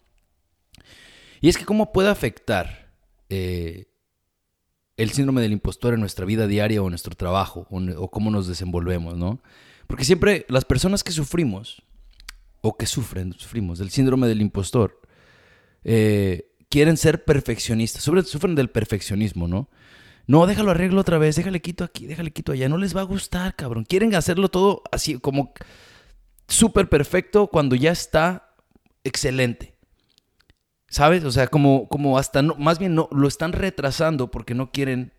Y 1.41 1.49
es 1.49 1.57
que 1.57 1.65
cómo 1.65 1.91
puede 1.91 2.09
afectar 2.09 2.91
eh, 3.29 3.87
el 4.97 5.11
síndrome 5.11 5.41
del 5.41 5.51
impostor 5.51 5.93
en 5.93 5.99
nuestra 5.99 6.25
vida 6.25 6.47
diaria 6.47 6.81
o 6.81 6.85
en 6.85 6.91
nuestro 6.91 7.15
trabajo 7.15 7.67
o, 7.69 8.11
cómo 8.11 8.31
nos 8.31 8.47
desenvolvemos, 8.47 9.17
¿no? 9.17 9.41
Porque 9.87 10.05
siempre 10.05 10.45
las 10.49 10.65
personas 10.65 11.03
que 11.03 11.11
sufrimos 11.11 11.83
o 12.61 12.77
que 12.77 12.85
sufren, 12.85 13.33
sufrimos 13.33 13.79
del 13.79 13.89
síndrome 13.89 14.27
del 14.27 14.41
impostor, 14.41 15.01
eh, 15.83 16.49
quieren 16.69 16.97
ser 16.97 17.23
perfeccionistas, 17.25 18.03
sobre, 18.03 18.23
sufren 18.23 18.55
del 18.55 18.69
perfeccionismo, 18.69 19.47
¿no? 19.47 19.69
No, 20.27 20.47
déjalo 20.47 20.71
arreglo 20.71 21.01
otra 21.01 21.19
vez, 21.19 21.35
déjale 21.35 21.61
quito 21.61 21.83
aquí, 21.83 22.07
déjale 22.07 22.31
quito 22.31 22.51
allá, 22.51 22.67
no 22.67 22.77
les 22.77 22.95
va 22.95 23.01
a 23.01 23.05
gustar, 23.05 23.55
cabrón. 23.55 23.85
Quieren 23.85 24.15
hacerlo 24.15 24.49
todo 24.49 24.81
así 24.91 25.19
como 25.19 25.53
súper 26.47 26.89
perfecto 26.89 27.47
cuando 27.47 27.75
ya 27.75 27.91
está 27.91 28.55
excelente. 29.03 29.74
¿Sabes? 30.95 31.25
O 31.25 31.31
sea, 31.33 31.47
como, 31.47 31.89
como 31.89 32.17
hasta, 32.17 32.41
no, 32.41 32.55
más 32.55 32.79
bien 32.79 32.95
no, 32.95 33.09
lo 33.11 33.27
están 33.27 33.51
retrasando 33.51 34.31
porque 34.31 34.53
no 34.55 34.71
quieren 34.71 35.11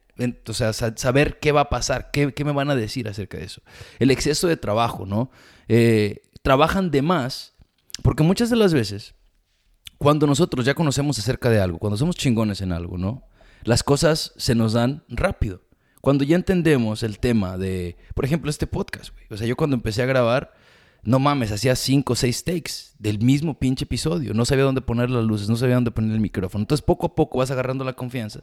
o 0.48 0.52
sea, 0.54 0.72
saber 0.72 1.38
qué 1.38 1.52
va 1.52 1.60
a 1.60 1.68
pasar, 1.68 2.10
qué, 2.10 2.32
me 2.46 2.52
van 2.52 2.70
a 2.70 2.74
decir 2.74 3.06
acerca 3.08 3.36
de 3.36 3.44
eso. 3.44 3.60
El 3.98 4.10
exceso 4.10 4.48
de 4.48 4.56
trabajo, 4.56 5.04
¿no? 5.04 5.30
Eh, 5.68 6.22
trabajan 6.40 6.90
de 6.90 7.02
más, 7.02 7.52
porque 8.02 8.22
muchas 8.22 8.48
de 8.48 8.56
las 8.56 8.72
veces, 8.72 9.16
cuando 9.98 10.26
nosotros 10.26 10.64
ya 10.64 10.72
conocemos 10.72 11.18
acerca 11.18 11.50
de 11.50 11.60
algo, 11.60 11.76
cuando 11.78 11.98
somos 11.98 12.16
chingones 12.16 12.62
en 12.62 12.72
algo, 12.72 12.96
¿no? 12.96 13.24
Las 13.62 13.82
cosas 13.82 14.32
se 14.38 14.54
nos 14.54 14.72
dan 14.72 15.04
rápido. 15.10 15.60
Cuando 16.00 16.24
ya 16.24 16.36
entendemos 16.36 17.02
el 17.02 17.18
tema 17.18 17.58
de, 17.58 17.98
por 18.14 18.24
ejemplo, 18.24 18.48
este 18.48 18.66
podcast, 18.66 19.12
güey. 19.12 19.26
O 19.28 19.36
sea, 19.36 19.46
yo 19.46 19.56
cuando 19.56 19.76
empecé 19.76 20.02
a 20.02 20.06
grabar, 20.06 20.54
no 21.06 21.20
mames, 21.20 21.52
hacía 21.52 21.76
cinco 21.76 22.14
o 22.14 22.16
seis 22.16 22.42
takes 22.42 22.92
del 22.98 23.20
mismo 23.20 23.58
pinche 23.58 23.84
episodio. 23.84 24.34
No 24.34 24.44
sabía 24.44 24.64
dónde 24.64 24.80
poner 24.80 25.08
las 25.08 25.24
luces, 25.24 25.48
no 25.48 25.56
sabía 25.56 25.76
dónde 25.76 25.92
poner 25.92 26.12
el 26.12 26.20
micrófono. 26.20 26.62
Entonces 26.62 26.84
poco 26.84 27.06
a 27.06 27.14
poco 27.14 27.38
vas 27.38 27.50
agarrando 27.52 27.84
la 27.84 27.92
confianza 27.92 28.40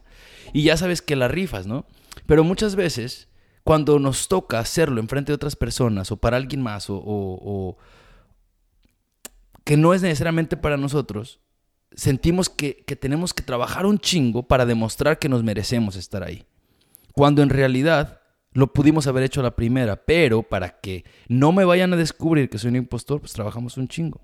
y 0.54 0.62
ya 0.62 0.76
sabes 0.78 1.02
que 1.02 1.14
la 1.14 1.28
rifas, 1.28 1.66
¿no? 1.66 1.84
Pero 2.26 2.42
muchas 2.42 2.74
veces, 2.74 3.28
cuando 3.64 3.98
nos 3.98 4.28
toca 4.28 4.58
hacerlo 4.60 5.00
enfrente 5.00 5.30
de 5.30 5.36
otras 5.36 5.56
personas 5.56 6.10
o 6.10 6.16
para 6.16 6.38
alguien 6.38 6.62
más 6.62 6.86
o, 6.88 7.76
que 9.64 9.76
no 9.76 9.92
es 9.92 10.00
necesariamente 10.00 10.56
para 10.56 10.78
nosotros, 10.78 11.40
sentimos 11.92 12.48
que, 12.48 12.82
que 12.86 12.96
tenemos 12.96 13.34
que 13.34 13.42
trabajar 13.42 13.84
un 13.84 13.98
chingo 13.98 14.48
para 14.48 14.64
demostrar 14.64 15.18
que 15.18 15.28
nos 15.28 15.42
merecemos 15.42 15.96
estar 15.96 16.22
ahí. 16.22 16.44
Cuando 17.12 17.42
en 17.42 17.50
realidad 17.50 18.20
lo 18.54 18.72
pudimos 18.72 19.06
haber 19.06 19.24
hecho 19.24 19.40
a 19.40 19.44
la 19.44 19.56
primera, 19.56 20.04
pero 20.06 20.42
para 20.42 20.80
que 20.80 21.04
no 21.28 21.52
me 21.52 21.64
vayan 21.64 21.92
a 21.92 21.96
descubrir 21.96 22.48
que 22.48 22.58
soy 22.58 22.70
un 22.70 22.76
impostor, 22.76 23.20
pues 23.20 23.32
trabajamos 23.32 23.76
un 23.76 23.88
chingo. 23.88 24.20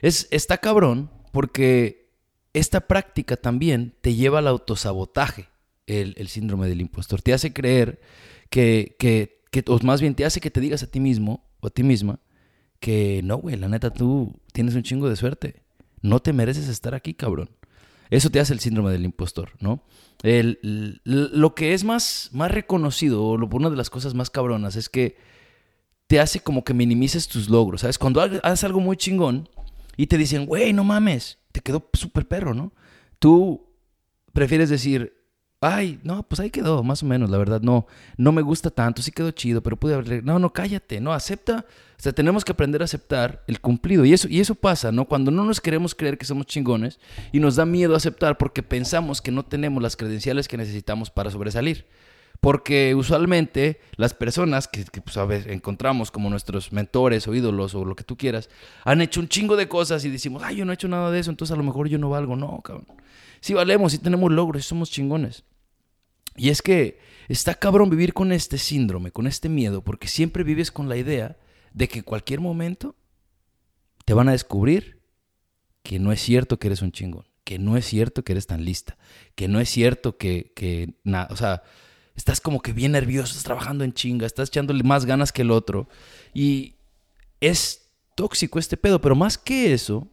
Es, 0.00 0.26
está 0.30 0.58
cabrón 0.58 1.10
porque 1.30 2.10
esta 2.54 2.80
práctica 2.88 3.36
también 3.36 3.94
te 4.00 4.14
lleva 4.14 4.40
al 4.40 4.48
autosabotaje, 4.48 5.48
el, 5.86 6.14
el 6.16 6.28
síndrome 6.28 6.68
del 6.68 6.80
impostor. 6.80 7.22
Te 7.22 7.34
hace 7.34 7.52
creer 7.52 8.00
que, 8.50 8.96
que, 8.98 9.42
que, 9.50 9.62
o 9.68 9.78
más 9.82 10.00
bien 10.00 10.14
te 10.14 10.24
hace 10.24 10.40
que 10.40 10.50
te 10.50 10.60
digas 10.60 10.82
a 10.82 10.90
ti 10.90 10.98
mismo 10.98 11.46
o 11.60 11.66
a 11.66 11.70
ti 11.70 11.82
misma 11.82 12.18
que 12.80 13.20
no, 13.22 13.36
güey, 13.36 13.56
la 13.56 13.68
neta 13.68 13.90
tú 13.90 14.40
tienes 14.52 14.74
un 14.74 14.82
chingo 14.82 15.08
de 15.08 15.16
suerte. 15.16 15.62
No 16.00 16.20
te 16.20 16.32
mereces 16.32 16.68
estar 16.68 16.94
aquí, 16.94 17.14
cabrón. 17.14 17.50
Eso 18.12 18.28
te 18.28 18.40
hace 18.40 18.52
el 18.52 18.60
síndrome 18.60 18.90
del 18.90 19.06
impostor, 19.06 19.52
¿no? 19.60 19.82
El, 20.22 21.00
lo 21.04 21.54
que 21.54 21.72
es 21.72 21.82
más, 21.82 22.28
más 22.32 22.50
reconocido, 22.50 23.24
o 23.24 23.32
una 23.32 23.70
de 23.70 23.76
las 23.76 23.88
cosas 23.88 24.12
más 24.12 24.28
cabronas, 24.28 24.76
es 24.76 24.90
que 24.90 25.16
te 26.08 26.20
hace 26.20 26.40
como 26.40 26.62
que 26.62 26.74
minimices 26.74 27.26
tus 27.26 27.48
logros, 27.48 27.80
¿sabes? 27.80 27.96
Cuando 27.96 28.20
haces 28.20 28.64
algo 28.64 28.80
muy 28.80 28.98
chingón 28.98 29.48
y 29.96 30.08
te 30.08 30.18
dicen, 30.18 30.44
güey, 30.44 30.74
no 30.74 30.84
mames, 30.84 31.38
te 31.52 31.62
quedó 31.62 31.88
súper 31.94 32.28
perro, 32.28 32.52
¿no? 32.52 32.74
Tú 33.18 33.72
prefieres 34.34 34.68
decir, 34.68 35.14
ay, 35.62 36.00
no, 36.02 36.24
pues 36.24 36.40
ahí 36.40 36.50
quedó, 36.50 36.82
más 36.82 37.04
o 37.04 37.06
menos, 37.06 37.30
la 37.30 37.38
verdad, 37.38 37.60
no, 37.62 37.86
no 38.16 38.32
me 38.32 38.42
gusta 38.42 38.68
tanto, 38.68 39.00
sí 39.00 39.12
quedó 39.12 39.30
chido, 39.30 39.62
pero 39.62 39.76
pude 39.76 39.94
haber, 39.94 40.24
no, 40.24 40.40
no, 40.40 40.52
cállate, 40.52 41.00
no, 41.00 41.12
acepta, 41.12 41.64
o 41.96 42.02
sea, 42.02 42.12
tenemos 42.12 42.44
que 42.44 42.50
aprender 42.50 42.82
a 42.82 42.84
aceptar 42.84 43.44
el 43.46 43.60
cumplido, 43.60 44.04
y 44.04 44.12
eso, 44.12 44.26
y 44.28 44.40
eso 44.40 44.56
pasa, 44.56 44.90
¿no? 44.90 45.04
Cuando 45.06 45.30
no 45.30 45.44
nos 45.44 45.60
queremos 45.60 45.94
creer 45.94 46.18
que 46.18 46.24
somos 46.24 46.46
chingones 46.46 46.98
y 47.30 47.38
nos 47.38 47.54
da 47.54 47.64
miedo 47.64 47.94
aceptar 47.94 48.38
porque 48.38 48.64
pensamos 48.64 49.22
que 49.22 49.30
no 49.30 49.44
tenemos 49.44 49.80
las 49.80 49.96
credenciales 49.96 50.48
que 50.48 50.56
necesitamos 50.56 51.10
para 51.10 51.30
sobresalir. 51.30 51.86
Porque 52.40 52.96
usualmente 52.96 53.78
las 53.94 54.14
personas 54.14 54.66
que, 54.66 54.84
pues, 55.00 55.16
a 55.16 55.24
ver, 55.24 55.48
encontramos 55.48 56.10
como 56.10 56.28
nuestros 56.28 56.72
mentores 56.72 57.28
o 57.28 57.34
ídolos 57.36 57.76
o 57.76 57.84
lo 57.84 57.94
que 57.94 58.02
tú 58.02 58.16
quieras, 58.16 58.50
han 58.84 59.00
hecho 59.00 59.20
un 59.20 59.28
chingo 59.28 59.54
de 59.54 59.68
cosas 59.68 60.04
y 60.04 60.10
decimos, 60.10 60.42
ay, 60.44 60.56
yo 60.56 60.64
no 60.64 60.72
he 60.72 60.74
hecho 60.74 60.88
nada 60.88 61.12
de 61.12 61.20
eso, 61.20 61.30
entonces 61.30 61.54
a 61.54 61.56
lo 61.56 61.62
mejor 61.62 61.88
yo 61.88 61.98
no 61.98 62.10
valgo. 62.10 62.34
No, 62.34 62.60
cabrón. 62.62 62.86
Sí 63.40 63.54
valemos, 63.54 63.92
sí 63.92 63.98
tenemos 63.98 64.32
logros, 64.32 64.62
sí 64.62 64.68
somos 64.68 64.90
chingones. 64.90 65.44
Y 66.36 66.48
es 66.48 66.62
que 66.62 66.98
está 67.28 67.54
cabrón 67.54 67.90
vivir 67.90 68.14
con 68.14 68.32
este 68.32 68.58
síndrome, 68.58 69.10
con 69.10 69.26
este 69.26 69.48
miedo, 69.48 69.82
porque 69.82 70.08
siempre 70.08 70.44
vives 70.44 70.70
con 70.70 70.88
la 70.88 70.96
idea 70.96 71.36
de 71.72 71.88
que 71.88 71.98
en 71.98 72.04
cualquier 72.04 72.40
momento 72.40 72.96
te 74.04 74.14
van 74.14 74.28
a 74.28 74.32
descubrir 74.32 75.02
que 75.82 75.98
no 75.98 76.12
es 76.12 76.20
cierto 76.20 76.58
que 76.58 76.68
eres 76.68 76.82
un 76.82 76.92
chingón, 76.92 77.26
que 77.44 77.58
no 77.58 77.76
es 77.76 77.84
cierto 77.86 78.24
que 78.24 78.32
eres 78.32 78.46
tan 78.46 78.64
lista, 78.64 78.98
que 79.34 79.48
no 79.48 79.60
es 79.60 79.68
cierto 79.68 80.16
que, 80.16 80.52
que 80.54 80.94
nada, 81.04 81.28
o 81.30 81.36
sea, 81.36 81.62
estás 82.14 82.40
como 82.40 82.60
que 82.60 82.72
bien 82.72 82.92
nervioso, 82.92 83.30
estás 83.30 83.44
trabajando 83.44 83.84
en 83.84 83.92
chinga, 83.92 84.26
estás 84.26 84.48
echándole 84.48 84.82
más 84.82 85.06
ganas 85.06 85.32
que 85.32 85.42
el 85.42 85.50
otro. 85.50 85.88
Y 86.34 86.76
es 87.40 87.90
tóxico 88.14 88.58
este 88.58 88.76
pedo, 88.76 89.00
pero 89.00 89.16
más 89.16 89.38
que 89.38 89.72
eso, 89.72 90.08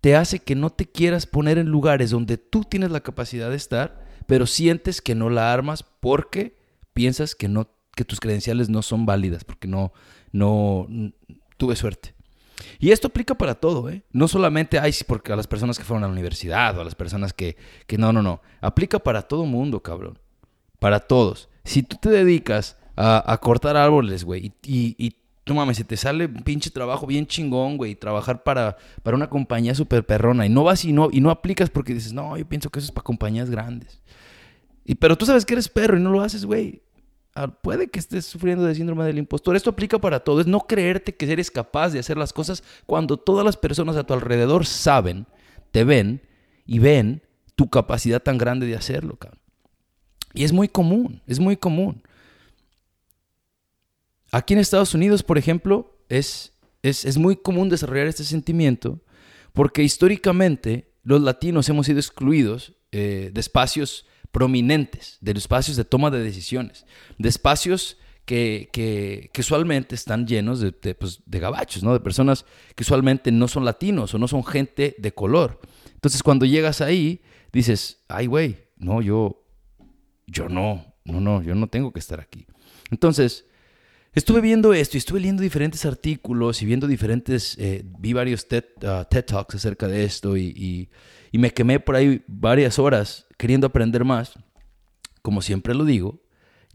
te 0.00 0.16
hace 0.16 0.38
que 0.38 0.54
no 0.54 0.70
te 0.70 0.86
quieras 0.86 1.26
poner 1.26 1.58
en 1.58 1.66
lugares 1.66 2.10
donde 2.10 2.38
tú 2.38 2.64
tienes 2.64 2.90
la 2.90 3.00
capacidad 3.02 3.50
de 3.50 3.56
estar 3.56 4.05
pero 4.26 4.46
sientes 4.46 5.00
que 5.00 5.14
no 5.14 5.30
la 5.30 5.52
armas 5.52 5.82
porque 5.82 6.56
piensas 6.92 7.34
que 7.34 7.48
no 7.48 7.70
que 7.94 8.04
tus 8.04 8.20
credenciales 8.20 8.68
no 8.68 8.82
son 8.82 9.06
válidas, 9.06 9.44
porque 9.44 9.68
no 9.68 9.92
no 10.32 10.86
tuve 11.56 11.76
suerte. 11.76 12.16
Y 12.78 12.90
esto 12.90 13.08
aplica 13.08 13.34
para 13.34 13.54
todo, 13.54 13.88
¿eh? 13.90 14.02
No 14.12 14.28
solamente 14.28 14.78
hay 14.78 14.92
porque 15.06 15.32
a 15.32 15.36
las 15.36 15.46
personas 15.46 15.78
que 15.78 15.84
fueron 15.84 16.04
a 16.04 16.06
la 16.06 16.12
universidad 16.12 16.76
o 16.76 16.80
a 16.80 16.84
las 16.84 16.94
personas 16.94 17.32
que, 17.32 17.56
que 17.86 17.98
no, 17.98 18.12
no, 18.12 18.22
no. 18.22 18.40
Aplica 18.60 18.98
para 18.98 19.22
todo 19.22 19.44
mundo, 19.44 19.82
cabrón. 19.82 20.18
Para 20.78 21.00
todos. 21.00 21.48
Si 21.64 21.82
tú 21.82 21.96
te 21.96 22.10
dedicas 22.10 22.78
a, 22.96 23.38
cortar 23.42 23.76
árboles, 23.76 24.24
güey, 24.24 24.52
y, 24.62 24.94
y, 24.98 25.16
no 25.46 25.54
mames, 25.54 25.76
se 25.76 25.84
te 25.84 25.96
sale 25.96 26.26
un 26.26 26.42
pinche 26.42 26.70
trabajo 26.70 27.06
bien 27.06 27.26
chingón, 27.26 27.76
güey, 27.76 27.94
trabajar 27.94 28.42
para, 28.42 28.76
para 29.02 29.16
una 29.16 29.28
compañía 29.28 29.76
súper 29.76 30.04
perrona 30.04 30.44
y 30.44 30.48
no 30.48 30.64
vas 30.64 30.84
y 30.84 30.92
no, 30.92 31.08
y 31.12 31.20
no 31.20 31.30
aplicas 31.30 31.70
porque 31.70 31.94
dices, 31.94 32.12
no, 32.12 32.36
yo 32.36 32.48
pienso 32.48 32.68
que 32.68 32.80
eso 32.80 32.86
es 32.86 32.92
para 32.92 33.04
compañías 33.04 33.48
grandes. 33.48 34.00
Y, 34.86 34.94
pero 34.94 35.18
tú 35.18 35.26
sabes 35.26 35.44
que 35.44 35.54
eres 35.54 35.68
perro 35.68 35.98
y 35.98 36.00
no 36.00 36.10
lo 36.10 36.22
haces, 36.22 36.44
güey. 36.46 36.82
Ah, 37.34 37.48
puede 37.48 37.88
que 37.88 37.98
estés 37.98 38.24
sufriendo 38.24 38.64
de 38.64 38.74
síndrome 38.74 39.04
del 39.04 39.18
impostor. 39.18 39.56
Esto 39.56 39.70
aplica 39.70 39.98
para 39.98 40.20
todo. 40.20 40.40
Es 40.40 40.46
no 40.46 40.60
creerte 40.60 41.14
que 41.14 41.30
eres 41.30 41.50
capaz 41.50 41.90
de 41.90 41.98
hacer 41.98 42.16
las 42.16 42.32
cosas 42.32 42.62
cuando 42.86 43.18
todas 43.18 43.44
las 43.44 43.56
personas 43.56 43.96
a 43.96 44.04
tu 44.04 44.14
alrededor 44.14 44.64
saben, 44.64 45.26
te 45.72 45.84
ven 45.84 46.22
y 46.64 46.78
ven 46.78 47.22
tu 47.56 47.68
capacidad 47.68 48.22
tan 48.22 48.38
grande 48.38 48.66
de 48.66 48.76
hacerlo, 48.76 49.16
cabrón. 49.16 49.40
Y 50.32 50.44
es 50.44 50.52
muy 50.52 50.68
común, 50.68 51.22
es 51.26 51.40
muy 51.40 51.56
común. 51.56 52.02
Aquí 54.30 54.54
en 54.54 54.60
Estados 54.60 54.94
Unidos, 54.94 55.22
por 55.22 55.38
ejemplo, 55.38 55.98
es, 56.08 56.52
es, 56.82 57.16
muy 57.18 57.36
común 57.36 57.68
desarrollar 57.68 58.06
este 58.06 58.24
sentimiento 58.24 59.00
porque 59.52 59.82
históricamente 59.82 60.92
los 61.02 61.20
latinos 61.22 61.68
hemos 61.68 61.86
sido 61.86 61.98
excluidos 61.98 62.74
eh, 62.92 63.30
de 63.32 63.40
espacios 63.40 64.06
prominentes, 64.36 65.16
de 65.22 65.32
espacios 65.32 65.78
de 65.78 65.86
toma 65.86 66.10
de 66.10 66.22
decisiones, 66.22 66.84
de 67.16 67.26
espacios 67.30 67.96
que, 68.26 68.68
que, 68.70 69.30
usualmente 69.40 69.94
están 69.94 70.26
llenos 70.26 70.60
de, 70.60 70.72
pues, 70.72 71.22
de, 71.24 71.40
gabachos, 71.40 71.82
¿no? 71.82 71.94
de 71.94 72.00
personas 72.00 72.44
que 72.74 72.82
usualmente 72.82 73.32
no 73.32 73.48
son 73.48 73.64
latinos 73.64 74.12
o 74.12 74.18
no 74.18 74.28
son 74.28 74.44
gente 74.44 74.94
de 74.98 75.12
color. 75.12 75.58
Entonces 75.94 76.22
cuando 76.22 76.44
llegas 76.44 76.82
ahí, 76.82 77.22
dices, 77.50 78.04
ay 78.08 78.26
güey, 78.26 78.58
no, 78.76 79.00
yo, 79.00 79.42
yo 80.26 80.50
no, 80.50 80.84
no, 81.06 81.18
no, 81.18 81.42
yo 81.42 81.54
no 81.54 81.68
tengo 81.68 81.90
que 81.94 82.00
estar 82.00 82.20
aquí. 82.20 82.44
Entonces, 82.90 83.46
estuve 84.12 84.42
viendo 84.42 84.74
esto 84.74 84.98
y 84.98 84.98
estuve 84.98 85.20
leyendo 85.20 85.42
diferentes 85.42 85.86
artículos 85.86 86.60
y 86.60 86.66
viendo 86.66 86.86
diferentes, 86.86 87.56
eh, 87.58 87.86
vi 87.98 88.12
varios 88.12 88.46
TED, 88.48 88.64
uh, 88.82 89.06
TED, 89.08 89.24
Talks 89.24 89.54
acerca 89.54 89.88
de 89.88 90.04
esto 90.04 90.36
y, 90.36 90.90
y 91.32 91.38
me 91.38 91.52
quemé 91.52 91.80
por 91.80 91.96
ahí 91.96 92.22
varias 92.26 92.78
horas 92.78 93.25
queriendo 93.36 93.66
aprender 93.66 94.04
más, 94.04 94.34
como 95.22 95.42
siempre 95.42 95.74
lo 95.74 95.84
digo, 95.84 96.20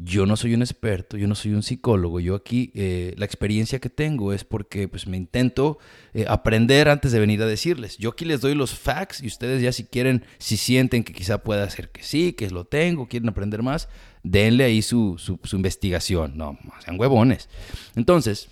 yo 0.04 0.26
no 0.26 0.36
soy 0.36 0.56
un 0.56 0.62
experto, 0.62 1.16
yo 1.16 1.28
no 1.28 1.36
soy 1.36 1.54
un 1.54 1.62
psicólogo, 1.62 2.20
yo 2.20 2.34
aquí 2.34 2.72
eh, 2.74 3.14
la 3.18 3.26
experiencia 3.26 3.80
que 3.80 3.90
tengo 3.90 4.34
es 4.34 4.44
porque 4.44 4.88
pues 4.88 5.06
me 5.06 5.16
intento 5.16 5.78
eh, 6.14 6.26
aprender 6.28 6.90
antes 6.90 7.12
de 7.12 7.20
venir 7.20 7.42
a 7.42 7.46
decirles. 7.46 7.98
Yo 7.98 8.10
aquí 8.10 8.26
les 8.26 8.42
doy 8.42 8.56
los 8.56 8.74
facts 8.74 9.22
y 9.22 9.28
ustedes 9.28 9.62
ya 9.62 9.72
si 9.72 9.84
quieren, 9.84 10.26
si 10.40 10.58
sienten 10.58 11.04
que 11.04 11.14
quizá 11.14 11.44
pueda 11.44 11.70
ser 11.70 11.92
que 11.92 12.04
sí, 12.04 12.34
que 12.34 12.50
lo 12.50 12.66
tengo, 12.66 13.08
quieren 13.08 13.30
aprender 13.30 13.62
más, 13.62 13.90
denle 14.24 14.64
ahí 14.64 14.82
su, 14.82 15.18
su, 15.20 15.40
su 15.44 15.56
investigación, 15.56 16.36
no, 16.36 16.58
sean 16.84 17.00
huevones. 17.00 17.48
Entonces, 17.96 18.50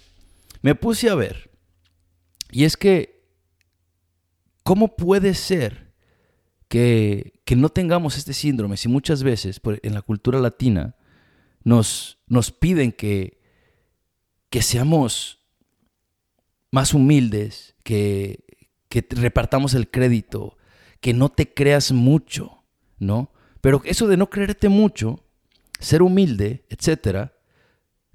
me 0.62 0.75
puse 0.75 1.10
a 1.10 1.16
ver, 1.16 1.50
y 2.51 2.66
es 2.66 2.78
que, 2.78 3.24
¿cómo 4.63 4.96
puede 4.96 5.34
ser? 5.34 5.88
Que, 6.70 7.34
no 7.58 7.70
tengamos 7.70 8.18
este 8.18 8.34
síndrome 8.34 8.78
si 8.78 8.88
muchas 8.88 9.24
veces 9.24 9.60
en 9.82 9.94
la 9.94 10.02
cultura 10.02 10.40
latina 10.40 10.96
nos, 11.64 12.20
nos 12.28 12.52
piden 12.52 12.92
que, 12.92 13.42
que 14.50 14.62
seamos 14.62 15.40
más 16.72 16.94
humildes, 16.94 17.76
que, 17.84 18.46
que 18.88 19.06
repartamos 19.10 19.74
el 19.74 19.90
crédito, 19.90 20.58
que 21.02 21.14
no 21.14 21.30
te 21.30 21.54
creas 21.54 21.92
mucho, 21.92 22.64
¿no? 23.00 23.32
Pero 23.62 23.82
eso 23.84 24.08
de 24.08 24.16
no 24.16 24.30
creerte 24.30 24.70
mucho, 24.70 25.26
ser 25.80 26.02
humilde, 26.02 26.65
etcétera, 26.70 27.34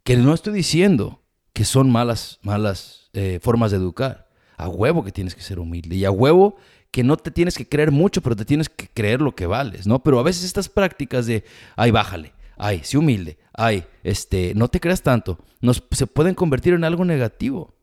que 0.04 0.16
no 0.16 0.32
estoy 0.32 0.54
diciendo 0.54 1.22
que 1.52 1.64
son 1.64 1.90
malas, 1.90 2.38
malas 2.42 3.10
eh, 3.14 3.40
formas 3.42 3.72
de 3.72 3.78
educar. 3.78 4.30
A 4.56 4.68
huevo 4.68 5.02
que 5.02 5.12
tienes 5.12 5.34
que 5.34 5.42
ser 5.42 5.58
humilde 5.58 5.96
y 5.96 6.04
a 6.04 6.10
huevo 6.12 6.56
que 6.94 7.02
no 7.02 7.16
te 7.16 7.32
tienes 7.32 7.56
que 7.56 7.68
creer 7.68 7.90
mucho, 7.90 8.22
pero 8.22 8.36
te 8.36 8.44
tienes 8.44 8.68
que 8.68 8.86
creer 8.86 9.20
lo 9.20 9.34
que 9.34 9.46
vales, 9.46 9.84
¿no? 9.84 10.04
Pero 10.04 10.20
a 10.20 10.22
veces 10.22 10.44
estas 10.44 10.68
prácticas 10.68 11.26
de, 11.26 11.42
ay, 11.74 11.90
bájale, 11.90 12.34
ay, 12.56 12.82
sé 12.84 12.96
humilde, 12.96 13.36
ay, 13.52 13.82
este, 14.04 14.54
no 14.54 14.68
te 14.68 14.78
creas 14.78 15.02
tanto, 15.02 15.40
nos, 15.60 15.82
se 15.90 16.06
pueden 16.06 16.36
convertir 16.36 16.72
en 16.72 16.84
algo 16.84 17.04
negativo. 17.04 17.74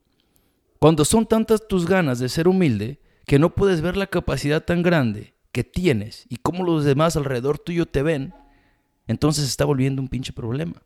Cuando 0.80 1.04
son 1.04 1.26
tantas 1.26 1.68
tus 1.68 1.86
ganas 1.86 2.20
de 2.20 2.30
ser 2.30 2.48
humilde 2.48 3.02
que 3.26 3.38
no 3.38 3.54
puedes 3.54 3.82
ver 3.82 3.98
la 3.98 4.08
capacidad 4.08 4.64
tan 4.64 4.82
grande 4.82 5.34
que 5.52 5.66
tienes 5.66 6.26
y 6.30 6.38
cómo 6.38 6.64
los 6.64 6.86
demás 6.86 7.18
alrededor 7.18 7.60
tuyo 7.60 7.88
te 7.88 8.04
ven, 8.04 8.34
entonces 9.08 9.44
se 9.44 9.50
está 9.50 9.66
volviendo 9.66 10.02
un 10.02 10.08
pinche 10.08 10.32
problema. 10.32 10.84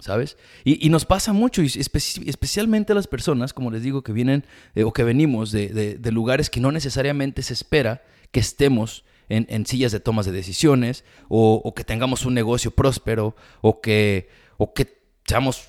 ¿Sabes? 0.00 0.36
Y, 0.64 0.88
nos 0.90 1.04
pasa 1.04 1.32
mucho, 1.32 1.62
y 1.62 1.66
especialmente 1.66 2.92
a 2.92 2.94
las 2.94 3.06
personas, 3.06 3.52
como 3.52 3.70
les 3.70 3.82
digo, 3.82 4.02
que 4.02 4.12
vienen 4.12 4.44
eh, 4.74 4.84
o 4.84 4.92
que 4.92 5.04
venimos 5.04 5.52
de, 5.52 5.98
lugares 6.12 6.50
que 6.50 6.60
no 6.60 6.72
necesariamente 6.72 7.42
se 7.42 7.52
espera 7.52 8.02
que 8.30 8.40
estemos 8.40 9.04
en, 9.28 9.64
sillas 9.64 9.92
de 9.92 10.00
tomas 10.00 10.26
de 10.26 10.32
decisiones, 10.32 11.04
o, 11.28 11.72
que 11.74 11.84
tengamos 11.84 12.26
un 12.26 12.34
negocio 12.34 12.72
próspero, 12.72 13.36
o 13.60 13.80
que, 13.80 14.28
o 14.56 14.72
que 14.74 15.02
seamos 15.24 15.68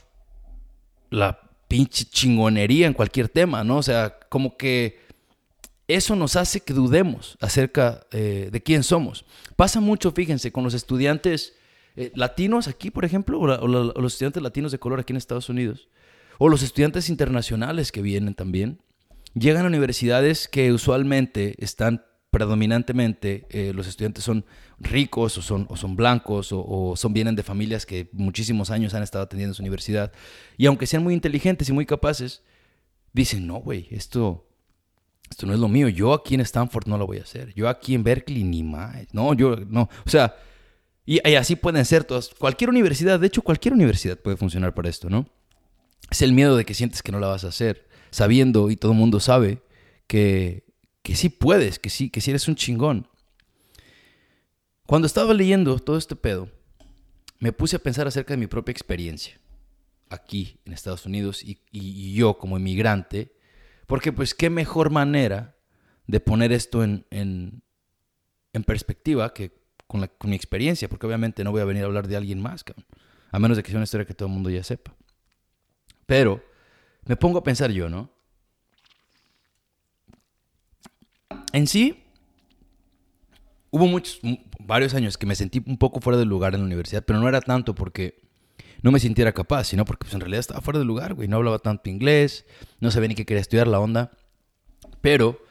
la 1.12 1.39
pinche 1.67 2.06
chingonería 2.06 2.88
en 2.88 2.94
cualquier 2.94 3.30
tema, 3.30 3.63
¿no? 3.63 3.78
O 3.78 3.84
sea, 3.84 4.17
como 4.30 4.58
que 4.58 5.00
eso 5.88 6.15
nos 6.15 6.36
hace 6.36 6.62
que 6.62 6.74
dudemos 6.74 7.38
acerca 7.39 8.08
eh, 8.12 8.50
de 8.52 8.63
quién 8.63 8.84
somos. 8.84 9.26
Pasa 9.56 9.80
mucho, 9.80 10.12
fíjense, 10.12 10.52
con 10.52 10.63
los 10.63 10.74
estudiantes 10.74 11.54
eh, 11.96 12.12
latinos 12.16 12.68
aquí, 12.68 12.92
por 12.92 13.06
ejemplo, 13.06 13.40
o, 13.40 13.68
los 13.68 14.14
estudiantes 14.14 14.42
latinos 14.42 14.72
de 14.72 14.80
color 14.80 15.00
aquí 15.00 15.14
en 15.14 15.18
Estados 15.18 15.50
Unidos, 15.50 15.90
o 16.38 16.50
los 16.50 16.64
estudiantes 16.64 17.10
internacionales 17.10 17.92
que 17.92 18.02
vienen 18.02 18.34
también, 18.34 18.82
llegan 19.34 19.66
a 19.66 19.68
universidades 19.68 20.48
que 20.48 20.72
usualmente 20.72 21.56
están 21.64 22.06
predominantemente, 22.32 23.46
eh, 23.50 23.74
los 23.76 23.88
estudiantes 23.88 24.24
son 24.24 24.46
ricos 24.80 25.38
o 25.38 25.42
son, 25.42 25.68
o 25.70 25.76
son 25.76 25.98
blancos 25.98 26.50
o, 26.54 26.96
son, 26.96 27.14
vienen 27.14 27.36
de 27.36 27.44
familias 27.44 27.86
que 27.86 28.10
muchísimos 28.14 28.72
años 28.72 28.94
han 28.94 29.04
estado 29.04 29.26
atendiendo 29.26 29.54
su 29.54 29.62
universidad. 29.62 30.14
Y 30.58 30.66
aunque 30.66 30.88
sean 30.88 31.04
muy 31.04 31.14
inteligentes 31.14 31.68
y 31.68 31.74
muy 31.74 31.86
capaces, 31.86 32.42
dicen, 33.12 33.46
no, 33.46 33.58
güey, 33.58 33.88
esto, 33.92 34.48
esto 35.30 35.46
no 35.46 35.54
es 35.54 35.60
lo 35.60 35.68
mío. 35.68 35.90
Yo 35.90 36.14
aquí 36.14 36.36
en 36.36 36.42
Stanford 36.42 36.88
no 36.88 36.98
lo 36.98 37.06
voy 37.06 37.18
a 37.18 37.24
hacer. 37.24 37.54
Yo 37.54 37.68
aquí 37.68 37.96
en 37.96 38.04
Berkeley 38.04 38.46
ni 38.46 38.64
más. 38.64 39.14
No, 39.14 39.34
yo 39.34 39.58
no. 39.58 39.90
O 40.06 40.10
sea, 40.10 40.34
y, 41.06 41.20
así 41.36 41.56
pueden 41.56 41.84
ser 41.86 42.04
todas. 42.04 42.30
Cualquier 42.30 42.70
universidad, 42.70 43.20
de 43.20 43.28
hecho, 43.28 43.42
cualquier 43.42 43.74
universidad 43.74 44.18
puede 44.20 44.38
funcionar 44.38 44.74
para 44.74 44.90
esto, 44.90 45.10
¿no? 45.10 45.28
Es 46.10 46.22
el 46.22 46.34
miedo 46.34 46.56
de 46.56 46.66
que 46.66 46.74
sientes 46.74 47.02
que 47.02 47.12
no 47.12 47.20
la 47.20 47.28
vas 47.28 47.44
a 47.44 47.50
hacer, 47.50 47.88
sabiendo 48.12 48.70
y 48.70 48.76
todo 48.76 48.92
el 48.92 48.98
mundo 48.98 49.20
sabe 49.20 49.62
que, 50.08 50.66
que 51.02 51.16
sí 51.16 51.30
puedes, 51.30 51.80
que 51.80 51.90
sí, 51.90 52.10
que 52.10 52.22
sí 52.22 52.32
eres 52.32 52.48
un 52.48 52.56
chingón. 52.56 53.08
Cuando 54.86 55.06
estaba 55.06 55.34
leyendo 55.34 55.80
todo 55.80 55.98
este 55.98 56.16
pedo, 56.16 56.50
me 57.40 57.52
puse 57.54 57.78
a 57.78 57.80
pensar 57.80 58.08
acerca 58.08 58.34
de 58.34 58.38
mi 58.38 58.48
propia 58.48 58.72
experiencia 58.72 59.40
aquí 60.10 60.60
en 60.66 60.74
Estados 60.74 61.06
Unidos 61.06 61.42
y, 61.44 62.14
yo 62.14 62.38
como 62.38 62.58
inmigrante, 62.58 63.34
porque 63.88 64.12
pues 64.12 64.36
qué 64.36 64.50
mejor 64.50 64.92
manera 64.92 65.56
de 66.08 66.20
poner 66.20 66.52
esto 66.52 66.84
en, 66.84 67.06
en 67.10 68.64
perspectiva 68.66 69.34
que 69.34 69.61
con, 69.92 70.30
mi 70.30 70.36
experiencia, 70.36 70.88
porque 70.88 71.06
obviamente 71.06 71.44
no 71.44 71.52
voy 71.52 71.62
a 71.62 71.66
venir 71.66 71.84
a 71.84 71.88
hablar 71.88 72.08
de 72.08 72.16
alguien 72.16 72.42
más, 72.42 72.64
a 73.32 73.40
menos 73.40 73.58
de 73.58 73.64
que 73.64 73.70
sea 73.70 73.78
una 73.78 73.84
historia 73.84 74.06
que 74.06 74.14
todo 74.14 74.28
el 74.28 74.34
mundo 74.34 74.50
ya 74.50 74.64
sepa. 74.64 74.96
Pero 76.06 76.44
me 77.06 77.18
pongo 77.18 77.40
a 77.40 77.44
pensar 77.44 77.72
yo, 77.72 77.90
¿no? 77.90 78.10
En 81.54 81.68
sí, 81.68 82.04
hubo 83.70 83.88
muchos, 83.88 84.20
varios 84.60 84.94
años 84.94 85.18
que 85.18 85.26
me 85.26 85.36
sentí 85.36 85.62
un 85.66 85.78
poco 85.78 86.00
fuera 86.00 86.18
del 86.18 86.30
lugar 86.30 86.54
en 86.54 86.62
la 86.62 86.66
universidad, 86.66 87.04
pero 87.06 87.20
no 87.20 87.28
era 87.28 87.42
tanto 87.42 87.76
porque 87.76 88.22
no 88.82 88.92
me 88.92 89.00
sintiera 89.00 89.34
capaz, 89.34 89.66
sino 89.66 89.84
porque 89.84 90.06
pues, 90.06 90.14
en 90.14 90.22
realidad 90.22 90.40
estaba 90.40 90.62
fuera 90.62 90.80
del 90.80 90.88
lugar, 90.88 91.14
güey. 91.14 91.28
No 91.28 91.38
hablaba 91.38 91.60
tanto 91.60 91.90
inglés, 91.90 92.46
no 92.80 92.92
sabía 92.92 93.10
ni 93.10 93.16
qué 93.16 93.26
quería 93.26 93.42
estudiar 93.42 93.68
la 93.68 93.80
onda. 93.80 94.12
Pero 95.02 95.44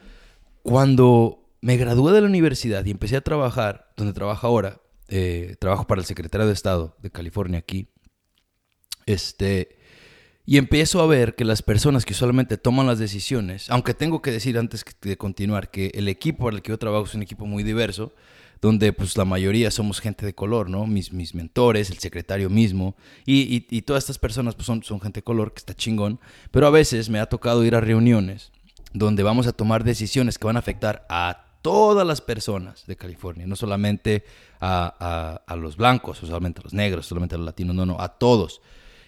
cuando 0.63 1.41
me 1.61 1.77
gradué 1.77 2.11
de 2.11 2.21
la 2.21 2.27
universidad 2.27 2.83
y 2.85 2.91
empecé 2.91 3.15
a 3.17 3.21
trabajar, 3.21 3.90
donde 4.01 4.13
trabajo 4.13 4.47
ahora, 4.47 4.81
eh, 5.07 5.55
trabajo 5.59 5.85
para 5.87 6.01
el 6.01 6.05
secretario 6.05 6.47
de 6.47 6.53
Estado 6.53 6.95
de 7.01 7.09
California 7.09 7.59
aquí, 7.59 7.89
este, 9.05 9.77
y 10.45 10.57
empiezo 10.57 11.01
a 11.01 11.07
ver 11.07 11.35
que 11.35 11.45
las 11.45 11.61
personas 11.61 12.05
que 12.05 12.13
usualmente 12.13 12.57
toman 12.57 12.87
las 12.87 12.99
decisiones, 12.99 13.69
aunque 13.69 13.93
tengo 13.93 14.21
que 14.21 14.31
decir 14.31 14.57
antes 14.57 14.83
de 15.01 15.17
continuar 15.17 15.69
que 15.71 15.91
el 15.93 16.07
equipo 16.07 16.45
para 16.45 16.57
el 16.57 16.61
que 16.61 16.71
yo 16.71 16.79
trabajo 16.79 17.05
es 17.05 17.15
un 17.15 17.21
equipo 17.21 17.45
muy 17.45 17.63
diverso, 17.63 18.13
donde 18.61 18.93
pues 18.93 19.17
la 19.17 19.25
mayoría 19.25 19.71
somos 19.71 19.99
gente 19.99 20.25
de 20.25 20.35
color, 20.35 20.69
¿no? 20.69 20.85
Mis, 20.85 21.11
mis 21.11 21.33
mentores, 21.33 21.89
el 21.89 21.97
secretario 21.97 22.49
mismo, 22.49 22.95
y, 23.25 23.65
y, 23.69 23.81
todas 23.81 24.03
estas 24.03 24.19
personas 24.19 24.55
pues 24.55 24.67
son, 24.67 24.83
son 24.83 25.01
gente 25.01 25.19
de 25.19 25.23
color, 25.23 25.53
que 25.53 25.59
está 25.59 25.73
chingón, 25.73 26.19
pero 26.51 26.67
a 26.67 26.69
veces 26.69 27.09
me 27.09 27.19
ha 27.19 27.25
tocado 27.25 27.63
ir 27.63 27.75
a 27.75 27.81
reuniones 27.81 28.51
donde 28.93 29.23
vamos 29.23 29.47
a 29.47 29.53
tomar 29.53 29.83
decisiones 29.83 30.37
que 30.37 30.45
van 30.45 30.57
a 30.57 30.59
afectar 30.59 31.05
a 31.09 31.45
todas 31.61 32.05
las 32.05 32.21
personas 32.21 32.85
de 32.87 32.95
California, 32.95 33.47
no 33.47 33.55
solamente 33.55 34.23
a, 34.59 35.39
los 35.57 35.77
blancos, 35.77 36.21
o 36.23 36.27
solamente 36.27 36.61
a 36.61 36.63
los 36.63 36.73
negros, 36.73 37.05
solamente 37.05 37.35
a 37.35 37.37
los 37.37 37.45
latinos, 37.45 37.75
no, 37.75 37.85
no, 37.85 37.99
a 37.99 38.09
todos. 38.09 38.61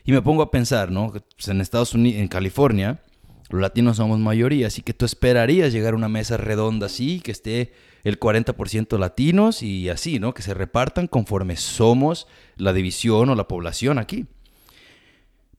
Y 0.03 0.11
me 0.11 0.21
pongo 0.21 0.41
a 0.43 0.51
pensar, 0.51 0.91
¿no? 0.91 1.11
Pues 1.11 1.47
en 1.47 1.61
Estados 1.61 1.93
Unidos, 1.93 2.21
en 2.21 2.27
California, 2.27 3.01
los 3.49 3.61
latinos 3.61 3.97
somos 3.97 4.19
mayoría, 4.19 4.67
así 4.67 4.81
que 4.81 4.93
tú 4.93 5.05
esperarías 5.05 5.73
llegar 5.73 5.93
a 5.93 5.97
una 5.97 6.09
mesa 6.09 6.37
redonda 6.37 6.87
así, 6.87 7.21
que 7.21 7.31
esté 7.31 7.73
el 8.03 8.19
40% 8.19 8.97
latinos 8.99 9.63
y 9.63 9.89
así, 9.89 10.19
¿no? 10.19 10.33
Que 10.33 10.41
se 10.41 10.53
repartan 10.53 11.07
conforme 11.07 11.55
somos 11.55 12.27
la 12.57 12.73
división 12.73 13.29
o 13.29 13.35
la 13.35 13.47
población 13.47 13.97
aquí. 13.97 14.25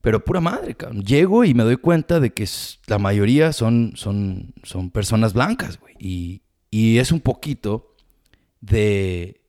Pero 0.01 0.23
pura 0.23 0.39
madre, 0.39 0.75
cabrón. 0.75 1.03
Llego 1.03 1.45
y 1.45 1.55
me 1.55 1.63
doy 1.63 1.77
cuenta 1.77 2.19
de 2.19 2.31
que 2.31 2.47
la 2.85 2.99
mayoría 2.99 3.51
son, 3.53 3.93
son, 3.95 4.53
son 4.61 4.91
personas 4.91 5.33
blancas, 5.33 5.79
güey. 5.79 5.95
Y, 5.99 6.41
y 6.75 6.97
es 6.97 7.13
un 7.13 7.21
poquito 7.21 7.95
de... 8.59 9.39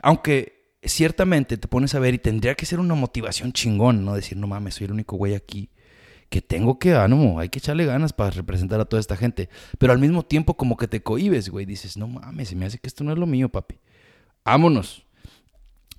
Aunque 0.00 0.76
ciertamente 0.84 1.56
te 1.56 1.66
pones 1.66 1.96
a 1.96 1.98
ver 1.98 2.14
y 2.14 2.18
tendría 2.18 2.54
que 2.54 2.64
ser 2.64 2.78
una 2.78 2.94
motivación 2.94 3.52
chingón, 3.52 4.04
¿no? 4.04 4.14
Decir, 4.14 4.38
no 4.38 4.46
mames, 4.46 4.76
soy 4.76 4.84
el 4.84 4.92
único 4.92 5.16
güey 5.16 5.34
aquí 5.34 5.68
que 6.28 6.40
tengo 6.40 6.78
que, 6.78 6.94
ánimo, 6.94 7.40
hay 7.40 7.48
que 7.48 7.58
echarle 7.58 7.86
ganas 7.86 8.12
para 8.12 8.30
representar 8.30 8.78
a 8.78 8.84
toda 8.84 9.00
esta 9.00 9.16
gente. 9.16 9.48
Pero 9.80 9.92
al 9.92 9.98
mismo 9.98 10.24
tiempo 10.24 10.56
como 10.56 10.76
que 10.76 10.86
te 10.86 11.02
cohibes, 11.02 11.48
güey. 11.48 11.66
Dices, 11.66 11.96
no 11.96 12.06
mames, 12.06 12.50
se 12.50 12.54
me 12.54 12.66
hace 12.66 12.78
que 12.78 12.86
esto 12.86 13.02
no 13.02 13.12
es 13.12 13.18
lo 13.18 13.26
mío, 13.26 13.48
papi. 13.48 13.74
Vámonos. 14.44 15.04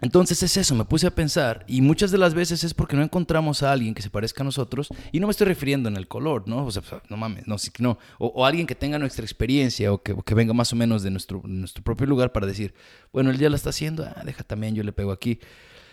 Entonces 0.02 0.42
es 0.42 0.58
eso, 0.58 0.74
me 0.74 0.84
puse 0.84 1.06
a 1.06 1.14
pensar 1.14 1.64
y 1.68 1.82
muchas 1.82 2.10
de 2.10 2.18
las 2.18 2.34
veces 2.34 2.64
es 2.64 2.74
porque 2.74 2.96
no 2.96 3.04
encontramos 3.04 3.62
a 3.62 3.72
alguien 3.72 3.94
que 3.94 4.02
se 4.02 4.10
parezca 4.10 4.42
a 4.42 4.44
nosotros 4.44 4.90
y 5.12 5.20
no 5.20 5.28
me 5.28 5.32
estoy 5.32 5.46
refiriendo 5.46 5.90
en 5.90 5.96
el 5.96 6.08
color, 6.08 6.48
¿no? 6.48 6.66
O 6.66 6.72
sea, 6.72 6.82
no 7.08 7.18
mames, 7.18 7.46
no, 7.48 7.56
no. 7.80 8.00
O, 8.18 8.44
alguien 8.44 8.66
que 8.66 8.74
tenga 8.74 8.98
nuestra 8.98 9.24
experiencia 9.24 9.94
o 9.94 10.02
que, 10.02 10.34
venga 10.34 10.54
más 10.54 10.74
o 10.74 10.76
menos 10.76 11.04
de 11.04 11.12
nuestro, 11.12 11.42
nuestro 11.46 11.84
propio 11.84 12.08
lugar 12.08 12.32
para 12.32 12.48
decir, 12.48 12.74
bueno, 13.14 13.30
él 13.30 13.38
ya 13.38 13.50
lo 13.50 13.56
está 13.56 13.70
haciendo, 13.70 14.04
ah, 14.04 14.24
deja 14.26 14.44
también, 14.44 14.74
yo 14.74 14.82
le 14.82 14.92
pego 14.92 15.12
aquí. 15.12 15.40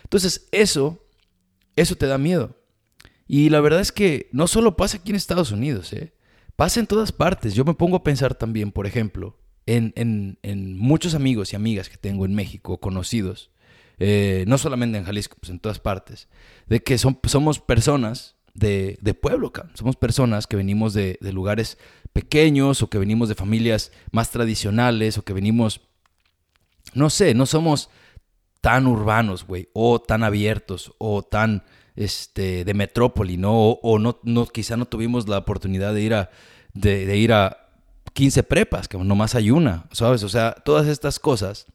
Entonces 0.03 0.47
eso, 0.51 1.05
eso 1.75 1.95
te 1.95 2.07
da 2.07 2.17
miedo. 2.17 2.55
Y 3.27 3.49
la 3.49 3.61
verdad 3.61 3.79
es 3.79 3.91
que 3.91 4.27
no 4.31 4.47
solo 4.47 4.75
pasa 4.75 4.97
aquí 4.97 5.11
en 5.11 5.17
Estados 5.17 5.51
Unidos, 5.51 5.93
¿eh? 5.93 6.15
pasa 6.55 6.79
en 6.79 6.87
todas 6.87 7.11
partes. 7.11 7.53
Yo 7.53 7.63
me 7.63 7.75
pongo 7.75 7.97
a 7.97 8.03
pensar 8.03 8.33
también, 8.33 8.71
por 8.71 8.87
ejemplo, 8.87 9.37
en, 9.67 9.93
en, 9.95 10.39
en 10.41 10.79
muchos 10.79 11.13
amigos 11.13 11.53
y 11.53 11.55
amigas 11.55 11.89
que 11.89 11.97
tengo 11.97 12.25
en 12.25 12.33
México, 12.33 12.79
conocidos 12.79 13.51
eh, 13.99 14.45
no 14.47 14.57
solamente 14.57 14.97
en 14.97 15.03
Jalisco, 15.03 15.35
pues 15.39 15.49
en 15.49 15.59
todas 15.59 15.79
partes, 15.79 16.29
de 16.67 16.81
que 16.81 16.97
son, 16.97 17.19
somos 17.25 17.59
personas 17.59 18.37
de, 18.53 18.97
pueblo, 19.21 19.51
somos 19.73 19.95
personas 19.95 20.47
que 20.47 20.55
venimos 20.55 20.93
de, 20.93 21.17
lugares 21.21 21.77
pequeños 22.13 22.81
o 22.81 22.89
que 22.89 22.97
venimos 22.97 23.29
de 23.29 23.35
familias 23.35 23.91
más 24.11 24.31
tradicionales 24.31 25.17
o 25.17 25.23
que 25.23 25.33
venimos, 25.33 25.81
no 26.93 27.09
sé, 27.09 27.33
no 27.33 27.45
somos 27.45 27.89
tan 28.61 28.87
urbanos, 28.87 29.45
güey, 29.45 29.69
o 29.73 29.99
tan 29.99 30.23
abiertos 30.23 30.93
o 30.97 31.21
tan 31.21 31.63
este, 31.95 32.65
de 32.65 32.73
metrópoli, 32.73 33.37
¿no? 33.37 33.53
O, 33.53 33.99
no, 33.99 34.19
no, 34.23 34.47
quizá 34.47 34.77
no 34.77 34.85
tuvimos 34.85 35.27
la 35.27 35.37
oportunidad 35.37 35.93
de 35.93 36.01
ir 36.01 36.13
a, 36.13 36.29
de, 36.73 37.17
ir 37.17 37.33
a 37.33 37.69
15 38.13 38.43
prepas, 38.43 38.87
que 38.87 38.97
nomás 38.97 39.35
hay 39.35 39.51
una, 39.51 39.85
¿sabes? 39.91 40.23
O 40.23 40.29
sea, 40.29 40.51
todas 40.51 40.87
estas 40.87 41.19
cosas 41.19 41.67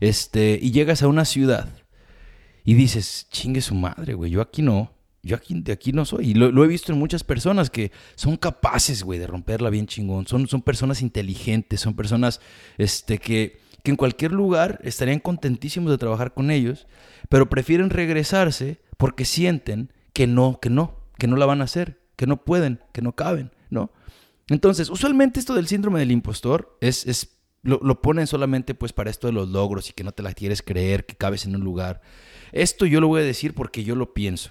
este, 0.00 0.58
y 0.60 0.72
llegas 0.72 1.02
a 1.02 1.08
una 1.08 1.24
ciudad 1.24 1.68
y 2.64 2.74
dices, 2.74 3.28
chingue 3.30 3.60
su 3.60 3.74
madre, 3.74 4.14
güey, 4.14 4.30
yo 4.30 4.40
aquí 4.40 4.62
no. 4.62 4.92
Yo 5.22 5.36
aquí, 5.36 5.60
de 5.60 5.72
aquí 5.72 5.92
no 5.92 6.06
soy. 6.06 6.30
Y 6.30 6.34
lo, 6.34 6.64
he 6.64 6.66
visto 6.66 6.92
en 6.92 6.98
muchas 6.98 7.24
personas 7.24 7.68
que 7.68 7.92
son 8.14 8.38
capaces, 8.38 9.02
güey, 9.02 9.18
de 9.18 9.26
romperla 9.26 9.68
bien 9.68 9.86
chingón. 9.86 10.26
Son, 10.26 10.48
son 10.48 10.62
personas 10.62 11.02
inteligentes, 11.02 11.80
son 11.80 11.94
personas 11.94 12.40
este, 12.78 13.18
que, 13.18 13.60
que 13.82 13.90
en 13.90 13.98
cualquier 13.98 14.32
lugar 14.32 14.80
estarían 14.82 15.18
contentísimos 15.18 15.90
de 15.90 15.98
trabajar 15.98 16.32
con 16.32 16.50
ellos, 16.50 16.86
pero 17.28 17.50
prefieren 17.50 17.90
regresarse 17.90 18.80
porque 18.96 19.26
sienten 19.26 19.92
que 20.14 20.26
no, 20.26 20.58
que 20.60 20.70
no, 20.70 20.96
que 21.18 21.26
no 21.26 21.36
la 21.36 21.44
van 21.44 21.60
a 21.60 21.64
hacer, 21.64 22.00
que 22.16 22.26
no 22.26 22.42
pueden, 22.42 22.80
que 22.92 23.02
no 23.02 23.12
caben, 23.12 23.52
¿no? 23.68 23.90
Entonces, 24.48 24.90
usualmente 24.90 25.38
esto 25.38 25.54
del 25.54 25.68
síndrome 25.68 26.00
del 26.00 26.10
impostor 26.10 26.76
es, 26.80 27.06
es 27.06 27.36
lo, 27.62 28.00
ponen 28.00 28.26
solamente 28.26 28.74
pues 28.74 28.92
para 28.92 29.10
esto 29.10 29.26
de 29.26 29.32
los 29.32 29.48
logros 29.48 29.90
y 29.90 29.92
que 29.92 30.04
no 30.04 30.12
te 30.12 30.22
la 30.22 30.32
quieres 30.32 30.62
creer, 30.62 31.06
que 31.06 31.16
cabes 31.16 31.44
en 31.44 31.54
un 31.54 31.62
lugar. 31.62 32.00
Esto 32.52 32.86
yo 32.86 33.00
lo 33.00 33.08
voy 33.08 33.20
a 33.20 33.24
decir 33.24 33.54
porque 33.54 33.84
yo 33.84 33.94
lo 33.94 34.14
pienso. 34.14 34.50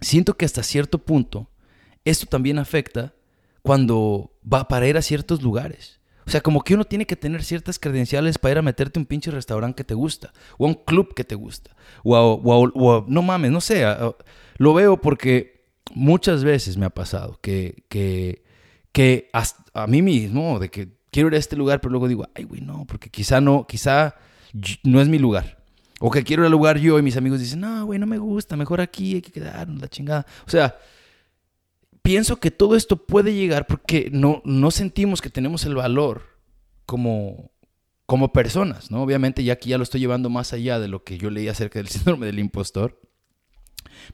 Siento 0.00 0.36
que 0.36 0.44
hasta 0.44 0.62
cierto 0.62 0.98
punto 0.98 1.50
esto 2.04 2.26
también 2.26 2.58
afecta 2.58 3.14
cuando 3.62 4.32
va 4.50 4.68
para 4.68 4.88
ir 4.88 4.96
a 4.96 5.02
ciertos 5.02 5.42
lugares. 5.42 6.00
O 6.26 6.30
sea, 6.30 6.42
como 6.42 6.62
que 6.62 6.74
uno 6.74 6.84
tiene 6.84 7.06
que 7.06 7.16
tener 7.16 7.42
ciertas 7.42 7.78
credenciales 7.78 8.36
para 8.36 8.52
ir 8.52 8.58
a 8.58 8.62
meterte 8.62 8.98
a 8.98 9.00
un 9.00 9.06
pinche 9.06 9.30
restaurante 9.30 9.76
que 9.76 9.84
te 9.84 9.94
gusta, 9.94 10.34
o 10.58 10.66
a 10.66 10.68
un 10.68 10.74
club 10.74 11.14
que 11.14 11.24
te 11.24 11.34
gusta, 11.34 11.74
o 12.04 12.12
o 12.14 13.04
no 13.08 13.22
mames, 13.22 13.50
no 13.50 13.62
sé, 13.62 13.84
lo 14.58 14.74
veo 14.74 15.00
porque 15.00 15.70
muchas 15.94 16.44
veces 16.44 16.76
me 16.76 16.84
ha 16.84 16.90
pasado 16.90 17.38
que, 17.40 17.84
que, 17.88 18.44
que 18.92 19.30
a 19.72 19.86
mí 19.86 20.02
mismo, 20.02 20.58
de 20.58 20.68
que 20.68 20.97
quiero 21.18 21.30
ir 21.30 21.34
a 21.34 21.38
este 21.38 21.56
lugar, 21.56 21.80
pero 21.80 21.90
luego 21.90 22.06
digo, 22.06 22.28
ay, 22.36 22.44
güey, 22.44 22.60
no, 22.60 22.84
porque 22.86 23.10
quizá 23.10 23.40
no, 23.40 23.66
quizá 23.66 24.14
no 24.84 25.00
es 25.00 25.08
mi 25.08 25.18
lugar. 25.18 25.58
O 25.98 26.12
que 26.12 26.22
quiero 26.22 26.44
ir 26.44 26.46
al 26.46 26.52
lugar 26.52 26.78
yo 26.78 26.96
y 26.96 27.02
mis 27.02 27.16
amigos 27.16 27.40
dicen, 27.40 27.58
no, 27.58 27.86
güey, 27.86 27.98
no 27.98 28.06
me 28.06 28.18
gusta, 28.18 28.56
mejor 28.56 28.80
aquí 28.80 29.16
hay 29.16 29.20
que 29.20 29.32
quedarnos, 29.32 29.80
la 29.80 29.88
chingada. 29.88 30.26
O 30.46 30.50
sea, 30.50 30.78
pienso 32.02 32.36
que 32.36 32.52
todo 32.52 32.76
esto 32.76 33.04
puede 33.04 33.34
llegar 33.34 33.66
porque 33.66 34.10
no, 34.12 34.42
no 34.44 34.70
sentimos 34.70 35.20
que 35.20 35.28
tenemos 35.28 35.64
el 35.64 35.74
valor 35.74 36.22
como, 36.86 37.50
como 38.06 38.32
personas, 38.32 38.92
¿no? 38.92 39.02
Obviamente 39.02 39.42
ya 39.42 39.54
aquí 39.54 39.70
ya 39.70 39.76
lo 39.76 39.82
estoy 39.82 39.98
llevando 40.00 40.30
más 40.30 40.52
allá 40.52 40.78
de 40.78 40.86
lo 40.86 41.02
que 41.02 41.18
yo 41.18 41.30
leí 41.30 41.48
acerca 41.48 41.80
del 41.80 41.88
síndrome 41.88 42.26
del 42.26 42.38
impostor. 42.38 43.00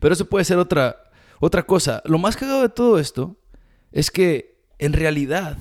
Pero 0.01 0.15
eso 0.15 0.25
puede 0.25 0.47
ser 0.47 0.57
otra, 0.57 0.97
otra 1.39 1.65
cosa. 1.65 2.01
Lo 2.07 2.17
más 2.19 2.35
cagado 2.35 2.63
de 2.63 2.71
todo 2.71 2.99
esto 2.99 3.37
es 3.93 4.11
que 4.11 4.65
en 4.79 4.95
realidad 4.95 5.59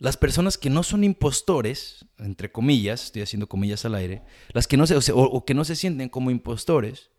las 0.00 0.16
personas 0.16 0.56
que 0.56 0.70
no 0.70 0.82
son 0.82 1.04
impostores, 1.04 2.06
entre 2.18 2.50
comillas, 2.50 3.04
estoy 3.04 3.20
haciendo 3.20 3.48
comillas 3.48 3.84
al 3.84 3.94
aire, 3.94 4.22
las 4.54 4.66
que 4.66 4.78
no 4.78 4.86
se, 4.86 4.96
o, 5.14 5.44
que 5.44 5.52
no 5.52 5.62
se 5.64 5.76
sienten 5.76 6.08
como 6.08 6.30
impostores, 6.30 7.10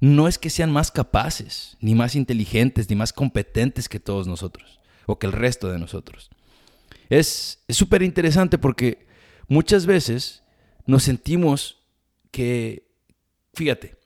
no 0.00 0.26
es 0.26 0.38
que 0.38 0.48
sean 0.48 0.72
más 0.72 0.90
capaces, 0.90 1.76
ni 1.80 1.94
más 1.94 2.16
inteligentes, 2.16 2.88
ni 2.88 2.96
más 2.96 3.12
competentes 3.12 3.90
que 3.90 4.00
todos 4.00 4.26
nosotros, 4.26 4.80
o 5.04 5.18
que 5.18 5.26
el 5.26 5.32
resto 5.32 5.70
de 5.70 5.78
nosotros. 5.78 6.30
Es 7.10 7.62
súper 7.68 8.02
interesante 8.02 8.56
porque 8.56 9.06
muchas 9.46 9.84
veces 9.84 10.42
nos 10.86 11.02
sentimos 11.02 11.82
que, 12.30 12.90
fíjate, 13.52 13.98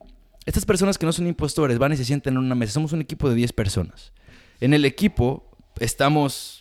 estas 0.44 0.66
personas 0.66 0.98
que 0.98 1.07
no 1.07 1.12
son 1.12 1.28
impostores 1.28 1.78
van 1.78 1.92
y 1.92 1.96
se 1.96 2.04
sienten 2.04 2.35
en 2.35 2.38
una 2.38 2.57
mesa, 2.57 2.72
somos 2.72 2.92
un 2.92 3.00
equipo 3.00 3.31
de 3.31 3.37
10 3.37 3.52
personas. 3.52 4.12
En 4.61 4.74
el 4.74 4.85
equipo 4.85 5.57
estamos 5.78 6.57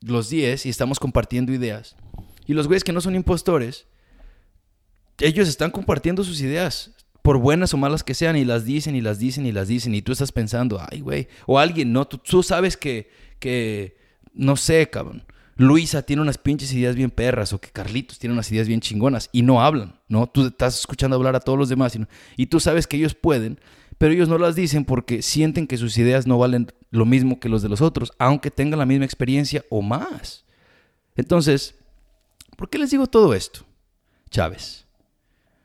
los 0.00 0.28
10 0.28 0.66
y 0.66 0.68
estamos 0.68 0.98
compartiendo 0.98 1.52
ideas. 1.52 1.96
Y 2.46 2.54
los 2.54 2.66
güeyes 2.66 2.84
que 2.84 2.92
no 2.92 3.00
son 3.00 3.14
impostores, 3.14 3.86
ellos 5.18 5.48
están 5.48 5.70
compartiendo 5.70 6.24
sus 6.24 6.40
ideas, 6.40 6.92
por 7.22 7.38
buenas 7.38 7.74
o 7.74 7.76
malas 7.76 8.04
que 8.04 8.14
sean, 8.14 8.36
y 8.36 8.44
las 8.44 8.64
dicen 8.64 8.96
y 8.96 9.00
las 9.00 9.18
dicen 9.18 9.44
y 9.44 9.52
las 9.52 9.68
dicen, 9.68 9.94
y 9.94 10.02
tú 10.02 10.12
estás 10.12 10.32
pensando, 10.32 10.80
ay, 10.90 11.00
güey, 11.00 11.28
o 11.46 11.58
alguien, 11.58 11.92
¿no? 11.92 12.06
Tú, 12.06 12.42
sabes 12.42 12.76
que, 12.76 13.10
que, 13.38 13.98
no 14.32 14.56
sé, 14.56 14.88
cabrón, 14.88 15.24
Luisa 15.58 16.02
tiene 16.02 16.22
unas 16.22 16.38
pinches 16.38 16.72
ideas 16.72 16.94
bien 16.94 17.10
perras, 17.10 17.52
o 17.52 17.60
que 17.60 17.70
Carlitos 17.70 18.20
tiene 18.20 18.32
unas 18.32 18.50
ideas 18.52 18.68
bien 18.68 18.80
chingonas, 18.80 19.28
y 19.32 19.42
no 19.42 19.60
hablan, 19.60 20.00
¿no? 20.08 20.28
Tú 20.28 20.46
estás 20.46 20.78
escuchando 20.78 21.16
hablar 21.16 21.34
a 21.34 21.40
todos 21.40 21.58
los 21.58 21.68
demás, 21.68 21.98
y, 22.36 22.46
tú 22.46 22.60
sabes 22.60 22.86
que 22.86 22.96
ellos 22.96 23.16
pueden, 23.16 23.58
pero 23.98 24.14
ellos 24.14 24.28
no 24.28 24.38
las 24.38 24.54
dicen 24.54 24.84
porque 24.84 25.20
sienten 25.20 25.66
que 25.66 25.76
sus 25.76 25.98
ideas 25.98 26.28
no 26.28 26.38
valen 26.38 26.72
lo 26.90 27.04
mismo 27.04 27.40
que 27.40 27.48
los 27.48 27.60
de 27.60 27.68
los 27.68 27.80
otros, 27.80 28.12
aunque 28.20 28.52
tengan 28.52 28.78
la 28.78 28.86
misma 28.86 29.04
experiencia 29.04 29.64
o 29.68 29.82
más. 29.82 30.44
Entonces, 31.16 31.74
¿por 32.56 32.70
qué 32.70 32.78
les 32.78 32.92
digo 32.92 33.08
todo 33.08 33.34
esto, 33.34 33.66
Chávez? 34.30 34.86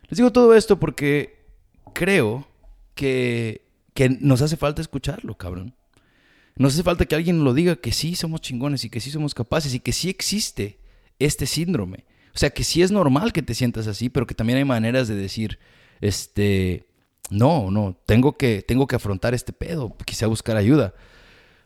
Les 0.10 0.18
digo 0.18 0.32
todo 0.32 0.56
esto 0.56 0.80
porque 0.80 1.46
creo 1.94 2.48
que, 2.96 3.68
que 3.94 4.10
nos 4.10 4.42
hace 4.42 4.58
falta 4.58 4.82
escucharlo, 4.82 5.36
cabrón. 5.36 5.76
Nos 6.56 6.74
hace 6.74 6.84
falta 6.84 7.06
que 7.06 7.16
alguien 7.16 7.44
lo 7.44 7.54
diga 7.54 7.76
que 7.76 7.92
sí 7.92 8.16
somos 8.16 8.42
chingones 8.42 8.86
y 8.86 8.90
que 8.90 9.00
sí 9.00 9.10
somos 9.12 9.34
capaces 9.34 9.74
y 9.74 9.80
que 9.80 9.92
sí 9.92 10.10
existe 10.10 10.78
este 11.20 11.46
síndrome. 11.46 12.06
O 12.36 12.38
sea, 12.38 12.50
que 12.50 12.64
sí 12.64 12.82
es 12.82 12.92
normal 12.92 13.34
que 13.34 13.42
te 13.42 13.54
sientas 13.54 13.88
así, 13.88 14.10
pero 14.10 14.26
que 14.28 14.36
también 14.36 14.58
hay 14.58 14.66
maneras 14.66 15.08
de 15.08 15.16
decir, 15.16 15.60
este, 16.02 16.88
no, 17.30 17.72
no, 17.72 17.98
tengo 18.06 18.38
que, 18.38 18.62
tengo 18.62 18.88
que 18.88 18.96
afrontar 18.96 19.34
este 19.34 19.54
pedo, 19.54 19.96
quizá 20.06 20.28
buscar 20.28 20.58
ayuda. 20.58 20.94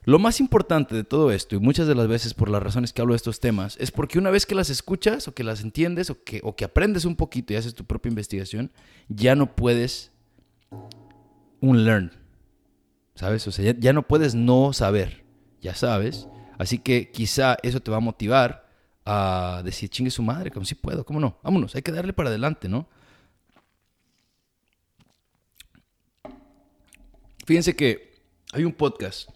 Lo 0.04 0.20
más 0.20 0.40
importante 0.40 0.96
de 0.96 1.04
todo 1.04 1.32
esto, 1.32 1.56
y 1.56 1.60
muchas 1.60 1.88
de 1.88 1.96
las 1.96 2.08
veces 2.08 2.34
por 2.34 2.50
las 2.50 2.64
razones 2.64 2.94
que 2.94 3.02
hablo 3.02 3.14
de 3.14 3.18
estos 3.18 3.42
temas, 3.42 3.76
es 3.78 3.92
porque 3.92 4.18
una 4.18 4.30
vez 4.30 4.46
que 4.46 4.56
las 4.56 4.70
escuchas 4.70 5.28
o 5.28 5.34
que 5.34 5.44
las 5.44 5.62
entiendes 5.62 6.10
o 6.10 6.24
que, 6.24 6.40
o 6.44 6.56
que 6.56 6.64
aprendes 6.64 7.04
un 7.04 7.18
poquito 7.18 7.52
y 7.52 7.58
haces 7.58 7.74
tu 7.74 7.84
propia 7.84 8.10
investigación, 8.10 8.72
ya 9.10 9.36
no 9.36 9.54
puedes 9.54 10.12
un 11.60 11.84
learn, 11.84 12.12
¿sabes? 13.18 13.48
O 13.48 13.52
sea, 13.52 13.74
ya, 13.78 13.94
no 13.94 14.08
puedes 14.08 14.36
no 14.36 14.74
saber, 14.74 15.26
ya 15.60 15.74
sabes. 15.74 16.28
Así 16.60 16.78
que 16.78 17.12
quizá 17.12 17.58
eso 17.64 17.80
te 17.80 17.90
va 17.90 17.98
a 17.98 18.00
motivar 18.00 18.70
a 19.06 19.62
decir, 19.66 19.90
chingue 19.90 20.12
su 20.12 20.22
madre, 20.22 20.52
como 20.52 20.66
si 20.66 20.76
puedo, 20.76 21.04
¿cómo 21.04 21.20
no? 21.20 21.40
Vámonos, 21.44 21.76
hay 21.76 21.82
que 21.82 21.92
darle 21.92 22.14
para 22.14 22.30
adelante, 22.30 22.70
¿no? 22.70 22.88
Fíjense 27.46 27.76
que 27.76 28.22
hay 28.54 28.66
un 28.66 28.74
podcast 28.74 29.30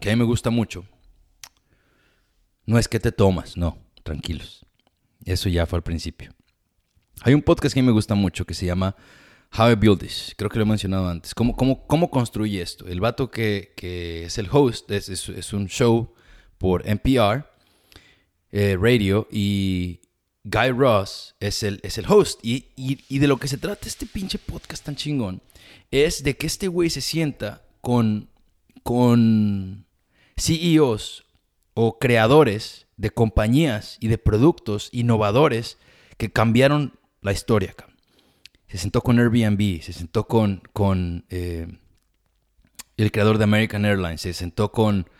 que 0.00 0.10
a 0.10 0.12
mí 0.12 0.18
me 0.18 0.26
gusta 0.26 0.50
mucho. 0.50 0.84
No 2.66 2.78
es 2.78 2.88
que 2.88 3.00
te 3.00 3.10
tomas, 3.10 3.56
no, 3.56 3.78
tranquilos. 4.02 4.66
Eso 5.24 5.48
ya 5.48 5.66
fue 5.66 5.78
al 5.78 5.82
principio. 5.82 6.34
Hay 7.22 7.32
un 7.32 7.42
podcast 7.42 7.72
que 7.72 7.80
a 7.80 7.82
mí 7.82 7.86
me 7.86 7.92
gusta 7.92 8.14
mucho 8.14 8.44
que 8.44 8.54
se 8.54 8.66
llama 8.66 8.96
How 9.56 9.72
I 9.72 9.74
Build 9.74 10.00
This. 10.00 10.34
Creo 10.36 10.48
que 10.48 10.58
lo 10.58 10.64
he 10.64 10.68
mencionado 10.68 11.08
antes. 11.08 11.34
¿Cómo, 11.34 11.54
cómo, 11.54 12.10
construye 12.10 12.62
esto? 12.62 12.86
El 12.86 13.00
vato 13.00 13.30
que, 13.30 13.72
es 14.24 14.38
el 14.38 14.48
host 14.50 14.90
es, 14.90 15.52
un 15.52 15.68
show 15.68 16.14
por 16.56 16.88
NPR 16.88 17.44
eh, 18.50 18.76
Radio 18.80 19.28
y 19.30 20.00
Guy 20.44 20.70
Ross 20.70 21.34
es 21.38 21.62
el, 21.62 21.80
es 21.82 21.98
el 21.98 22.06
host. 22.08 22.40
Y 22.42 23.18
de 23.18 23.28
lo 23.28 23.36
que 23.36 23.48
se 23.48 23.58
trata 23.58 23.88
este 23.88 24.06
pinche 24.06 24.38
podcast 24.38 24.84
tan 24.84 24.96
chingón 24.96 25.42
es 25.90 26.24
de 26.24 26.36
que 26.36 26.46
este 26.46 26.68
güey 26.68 26.88
se 26.88 27.02
sienta 27.02 27.62
con, 27.82 28.30
con 28.82 29.84
CEOs 30.38 31.26
o 31.74 31.98
creadores 31.98 32.86
de 32.96 33.10
compañías 33.10 33.98
y 34.00 34.08
de 34.08 34.16
productos 34.16 34.88
innovadores 34.92 35.76
que 36.16 36.32
cambiaron 36.32 36.98
la 37.20 37.32
historia. 37.32 37.74
Se 38.72 38.78
sentó 38.78 39.02
con 39.02 39.18
Airbnb, 39.18 39.82
se 39.82 39.92
sentó 39.92 40.26
con, 40.26 40.62
con 40.72 41.26
eh, 41.28 41.66
el 42.96 43.12
creador 43.12 43.36
de 43.36 43.44
American 43.44 43.84
Airlines, 43.84 44.22
se 44.22 44.32
sentó 44.32 44.72
con 44.72 45.10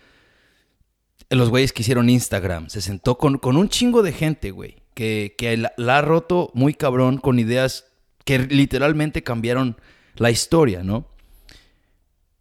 los 1.28 1.50
güeyes 1.50 1.74
que 1.74 1.82
hicieron 1.82 2.08
Instagram, 2.08 2.70
se 2.70 2.80
sentó 2.80 3.18
con, 3.18 3.36
con 3.36 3.58
un 3.58 3.68
chingo 3.68 4.02
de 4.02 4.12
gente, 4.12 4.52
güey, 4.52 4.76
que, 4.94 5.34
que 5.36 5.58
la, 5.58 5.70
ha 5.76 6.00
roto 6.00 6.50
muy 6.54 6.72
cabrón 6.72 7.18
con 7.18 7.38
ideas 7.38 7.92
que 8.24 8.38
literalmente 8.38 9.22
cambiaron 9.22 9.76
la 10.16 10.30
historia, 10.30 10.82
¿no? 10.82 11.08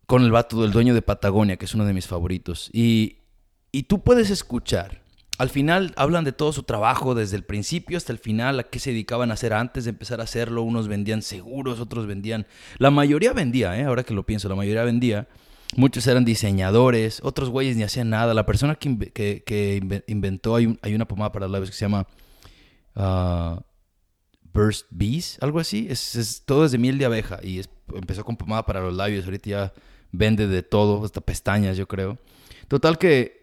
Con 0.05 0.23
el 0.23 0.31
vato 0.31 0.61
del 0.61 0.71
dueño 0.71 0.93
de 0.93 1.01
Patagonia, 1.01 1.57
que 1.57 1.65
es 1.65 1.75
uno 1.75 1.83
de 1.83 1.91
mis 1.93 2.07
favoritos. 2.07 2.69
Y, 2.71 3.17
y 3.73 3.83
tú 3.83 4.01
puedes 4.01 4.29
escuchar. 4.29 5.00
Al 5.41 5.49
final 5.49 5.91
hablan 5.95 6.23
de 6.23 6.33
todo 6.33 6.53
su 6.53 6.61
trabajo, 6.61 7.15
desde 7.15 7.35
el 7.35 7.43
principio 7.43 7.97
hasta 7.97 8.11
el 8.11 8.19
final, 8.19 8.59
a 8.59 8.63
qué 8.65 8.77
se 8.77 8.91
dedicaban 8.91 9.31
a 9.31 9.33
hacer 9.33 9.53
antes 9.53 9.85
de 9.85 9.89
empezar 9.89 10.21
a 10.21 10.25
hacerlo. 10.25 10.61
Unos 10.61 10.87
vendían 10.87 11.23
seguros, 11.23 11.79
otros 11.79 12.05
vendían... 12.05 12.45
La 12.77 12.91
mayoría 12.91 13.33
vendía, 13.33 13.75
¿eh? 13.75 13.85
ahora 13.85 14.03
que 14.03 14.13
lo 14.13 14.23
pienso, 14.23 14.47
la 14.49 14.55
mayoría 14.55 14.83
vendía. 14.83 15.27
Muchos 15.75 16.05
eran 16.05 16.25
diseñadores, 16.25 17.21
otros 17.23 17.49
güeyes 17.49 17.75
ni 17.75 17.81
hacían 17.81 18.11
nada. 18.11 18.35
La 18.35 18.45
persona 18.45 18.75
que, 18.75 19.11
que, 19.11 20.03
inventó, 20.05 20.57
hay, 20.57 20.77
hay, 20.83 20.93
una 20.93 21.07
pomada 21.07 21.31
para 21.31 21.47
labios 21.47 21.71
que 21.71 21.75
se 21.75 21.85
llama 21.85 22.05
uh, 22.93 23.59
Burst 24.53 24.85
Bees, 24.91 25.39
algo 25.41 25.59
así. 25.59 25.87
Es, 25.89 26.43
todo 26.45 26.65
es 26.65 26.71
de 26.71 26.77
miel 26.77 26.99
de 26.99 27.05
abeja 27.05 27.39
y 27.41 27.61
empezó 27.95 28.23
con 28.23 28.37
pomada 28.37 28.63
para 28.63 28.79
los 28.79 28.93
labios. 28.93 29.25
Ahorita 29.25 29.49
ya 29.49 29.73
vende 30.11 30.45
de 30.45 30.61
todo, 30.61 31.03
hasta 31.03 31.19
pestañas, 31.19 31.77
yo 31.77 31.87
creo. 31.87 32.19
Total 32.67 32.99
que 32.99 33.40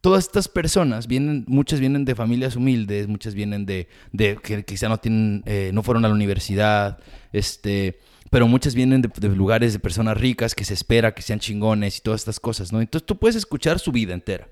todas 0.00 0.24
estas 0.24 0.48
personas 0.48 1.06
vienen, 1.06 1.44
muchas 1.48 1.80
vienen 1.80 2.04
de 2.04 2.14
familias 2.14 2.56
humildes, 2.56 3.08
muchas 3.08 3.34
vienen 3.34 3.66
de, 3.66 3.88
de 4.12 4.36
que 4.36 4.64
quizá 4.64 4.88
no 4.88 4.98
tienen, 4.98 5.42
eh, 5.46 5.70
no 5.74 5.82
fueron 5.82 6.04
a 6.04 6.08
la 6.08 6.14
universidad, 6.14 6.98
este, 7.32 7.98
pero 8.30 8.46
muchas 8.46 8.74
vienen 8.74 9.02
de, 9.02 9.28
lugares 9.28 9.72
de 9.72 9.78
personas 9.78 10.16
ricas 10.16 10.54
que 10.54 10.64
se 10.64 10.74
espera 10.74 11.14
que 11.14 11.22
sean 11.22 11.40
chingones 11.40 11.98
y 11.98 12.00
todas 12.00 12.20
estas 12.20 12.40
cosas, 12.40 12.72
¿no? 12.72 12.80
Entonces 12.80 13.06
tú 13.06 13.18
puedes 13.18 13.36
escuchar 13.36 13.78
su 13.78 13.92
vida 13.92 14.14
entera. 14.14 14.48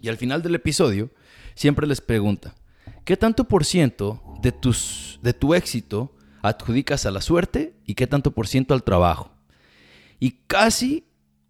Y 0.00 0.08
al 0.08 0.16
final 0.16 0.42
del 0.42 0.54
episodio 0.54 1.10
siempre 1.54 1.86
les 1.86 2.00
pregunta, 2.00 2.54
¿qué 3.04 3.16
tanto 3.16 3.44
por 3.44 3.64
ciento 3.64 4.22
de, 4.42 4.52
tus, 4.52 5.20
de 5.22 5.32
tu 5.32 5.54
éxito 5.54 6.14
adjudicas 6.40 7.06
a 7.06 7.10
la 7.10 7.20
suerte 7.20 7.74
y 7.84 7.94
qué 7.94 8.06
tanto 8.06 8.32
por 8.32 8.48
ciento 8.48 8.74
al 8.74 8.82
trabajo? 8.82 9.32
Y 10.18 10.38
casi 10.46 11.04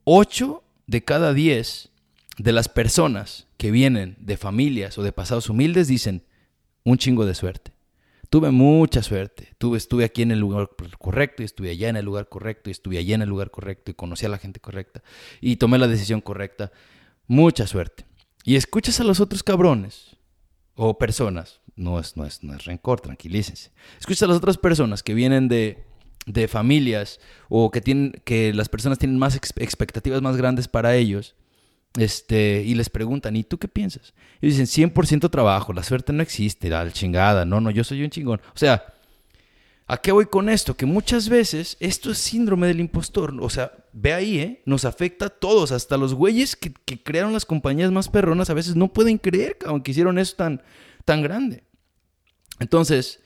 8 0.04 0.62
de 0.86 1.04
cada 1.04 1.32
10 1.32 1.91
de 2.38 2.52
las 2.52 2.68
personas 2.68 3.46
que 3.56 3.70
vienen 3.70 4.16
de 4.20 4.36
familias 4.36 4.98
o 4.98 5.02
de 5.02 5.12
pasados 5.12 5.48
humildes 5.48 5.88
dicen 5.88 6.24
un 6.84 6.98
chingo 6.98 7.26
de 7.26 7.34
suerte. 7.34 7.72
Tuve 8.30 8.50
mucha 8.50 9.02
suerte. 9.02 9.54
Tuve, 9.58 9.76
estuve 9.76 10.04
aquí 10.04 10.22
en 10.22 10.30
el 10.30 10.38
lugar 10.38 10.70
correcto 10.98 11.42
y 11.42 11.44
estuve 11.44 11.70
allá 11.70 11.90
en 11.90 11.96
el 11.96 12.04
lugar 12.04 12.28
correcto 12.28 12.70
y 12.70 12.72
estuve 12.72 12.98
allá 12.98 13.14
en 13.14 13.22
el 13.22 13.28
lugar 13.28 13.50
correcto 13.50 13.90
y 13.90 13.94
conocí 13.94 14.24
a 14.24 14.30
la 14.30 14.38
gente 14.38 14.58
correcta 14.58 15.02
y 15.40 15.56
tomé 15.56 15.78
la 15.78 15.86
decisión 15.86 16.20
correcta. 16.20 16.72
Mucha 17.26 17.66
suerte. 17.66 18.06
Y 18.44 18.56
escuchas 18.56 18.98
a 19.00 19.04
los 19.04 19.20
otros 19.20 19.42
cabrones 19.42 20.16
o 20.74 20.98
personas, 20.98 21.60
no 21.76 22.00
es, 22.00 22.16
no 22.16 22.24
es, 22.24 22.42
no 22.42 22.54
es 22.54 22.64
rencor, 22.64 23.00
tranquilícense. 23.00 23.70
Escuchas 24.00 24.22
a 24.22 24.26
las 24.28 24.38
otras 24.38 24.56
personas 24.56 25.02
que 25.02 25.14
vienen 25.14 25.48
de, 25.48 25.84
de 26.26 26.48
familias 26.48 27.20
o 27.50 27.70
que, 27.70 27.82
tienen, 27.82 28.12
que 28.24 28.54
las 28.54 28.70
personas 28.70 28.98
tienen 28.98 29.18
más 29.18 29.36
expectativas 29.36 30.22
más 30.22 30.38
grandes 30.38 30.68
para 30.68 30.96
ellos 30.96 31.36
este, 31.96 32.62
y 32.64 32.74
les 32.74 32.90
preguntan, 32.90 33.36
¿y 33.36 33.44
tú 33.44 33.58
qué 33.58 33.68
piensas? 33.68 34.14
Y 34.40 34.48
dicen, 34.48 34.66
100% 34.66 35.30
trabajo, 35.30 35.72
la 35.72 35.82
suerte 35.82 36.12
no 36.12 36.22
existe, 36.22 36.68
la 36.68 36.90
chingada, 36.90 37.44
no, 37.44 37.60
no, 37.60 37.70
yo 37.70 37.84
soy 37.84 38.02
un 38.02 38.10
chingón. 38.10 38.40
O 38.54 38.58
sea, 38.58 38.84
¿a 39.86 39.96
qué 39.98 40.12
voy 40.12 40.26
con 40.26 40.48
esto? 40.48 40.76
Que 40.76 40.86
muchas 40.86 41.28
veces 41.28 41.76
esto 41.80 42.10
es 42.10 42.18
síndrome 42.18 42.66
del 42.66 42.80
impostor. 42.80 43.34
O 43.40 43.50
sea, 43.50 43.72
ve 43.92 44.14
ahí, 44.14 44.38
¿eh? 44.38 44.62
Nos 44.64 44.84
afecta 44.84 45.26
a 45.26 45.30
todos, 45.30 45.72
hasta 45.72 45.96
los 45.96 46.14
güeyes 46.14 46.56
que, 46.56 46.72
que 46.72 47.02
crearon 47.02 47.32
las 47.32 47.44
compañías 47.44 47.90
más 47.90 48.08
perronas 48.08 48.50
a 48.50 48.54
veces 48.54 48.76
no 48.76 48.92
pueden 48.92 49.18
creer 49.18 49.58
que 49.84 49.90
hicieron 49.90 50.18
eso 50.18 50.36
tan, 50.36 50.62
tan 51.04 51.22
grande. 51.22 51.62
Entonces, 52.58 53.20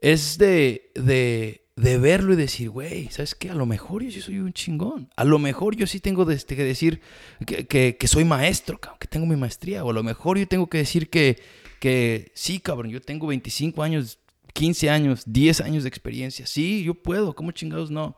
es 0.00 0.38
de, 0.38 0.90
de, 0.94 1.59
de 1.80 1.98
verlo 1.98 2.34
y 2.34 2.36
decir, 2.36 2.68
güey, 2.68 3.08
¿sabes 3.08 3.34
qué? 3.34 3.48
A 3.50 3.54
lo 3.54 3.64
mejor 3.64 4.02
yo 4.02 4.10
sí 4.10 4.20
soy 4.20 4.38
un 4.38 4.52
chingón. 4.52 5.08
A 5.16 5.24
lo 5.24 5.38
mejor 5.38 5.76
yo 5.76 5.86
sí 5.86 5.98
tengo 5.98 6.30
este, 6.30 6.54
que 6.54 6.62
decir 6.62 7.00
que, 7.46 7.96
soy 8.06 8.24
maestro, 8.24 8.78
que 8.78 9.08
tengo 9.08 9.26
mi 9.26 9.36
maestría. 9.36 9.82
O 9.84 9.90
a 9.90 9.94
lo 9.94 10.02
mejor 10.02 10.38
yo 10.38 10.46
tengo 10.46 10.68
que 10.68 10.78
decir 10.78 11.08
que, 11.08 11.40
que 11.78 12.32
sí, 12.34 12.60
cabrón, 12.60 12.90
yo 12.90 13.00
tengo 13.00 13.26
25 13.26 13.82
años, 13.82 14.18
15 14.52 14.90
años, 14.90 15.22
10 15.26 15.62
años 15.62 15.82
de 15.84 15.88
experiencia. 15.88 16.46
Sí, 16.46 16.84
yo 16.84 16.94
puedo, 16.94 17.34
¿cómo 17.34 17.50
chingados 17.52 17.90
no? 17.90 18.14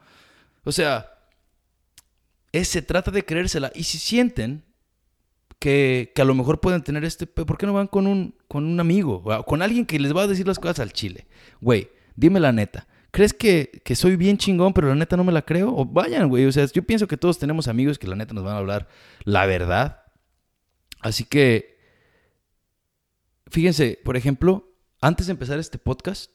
O 0.65 0.73
sea, 0.73 1.13
es, 2.51 2.67
se 2.67 2.83
trata 2.83 3.13
de 3.13 3.25
creérsela. 3.25 3.71
Y 3.77 3.85
si 3.85 3.99
sienten 3.99 4.65
que, 5.61 6.11
que, 6.17 6.23
a 6.23 6.25
lo 6.25 6.35
mejor 6.35 6.61
pueden 6.61 6.83
tener 6.83 7.05
este, 7.05 7.29
¿por 7.29 7.57
qué 7.57 7.67
no 7.67 7.75
van 7.75 7.87
con 7.87 8.09
un, 8.09 8.35
con 8.49 8.67
un 8.67 8.81
amigo? 8.81 9.23
O 9.25 9.45
con 9.45 9.63
alguien 9.63 9.87
que 9.87 10.01
les 10.01 10.17
va 10.17 10.23
a 10.23 10.27
decir 10.27 10.49
las 10.49 10.59
cosas 10.59 10.81
al 10.81 10.93
chile. 10.93 11.29
Güey, 11.61 11.91
dime 12.17 12.41
la 12.41 12.51
neta. 12.51 12.89
¿Crees 13.13 13.35
que, 13.35 13.83
soy 13.95 14.17
bien 14.17 14.39
chingón, 14.39 14.73
pero 14.73 14.89
la 14.89 14.95
neta 14.95 15.19
no 15.19 15.25
me 15.25 15.33
la 15.33 15.43
creo? 15.43 15.77
O 15.77 15.85
vayan, 15.85 16.31
güey. 16.31 16.47
O 16.47 16.53
sea, 16.53 16.65
yo 16.65 16.83
pienso 16.83 17.07
que 17.07 17.19
todos 17.19 17.39
tenemos 17.39 17.69
amigos 17.69 17.99
que 17.99 18.07
la 18.09 18.17
neta 18.17 18.33
nos 18.33 18.43
van 18.43 18.55
a 18.55 18.59
hablar 18.59 18.89
la 19.25 19.45
verdad. 19.45 20.01
Así 21.01 21.25
que, 21.25 21.79
fíjense, 23.49 24.01
por 24.03 24.17
ejemplo, 24.17 24.73
antes 25.03 25.27
de 25.27 25.33
empezar 25.33 25.59
este 25.59 25.77
podcast, 25.77 26.31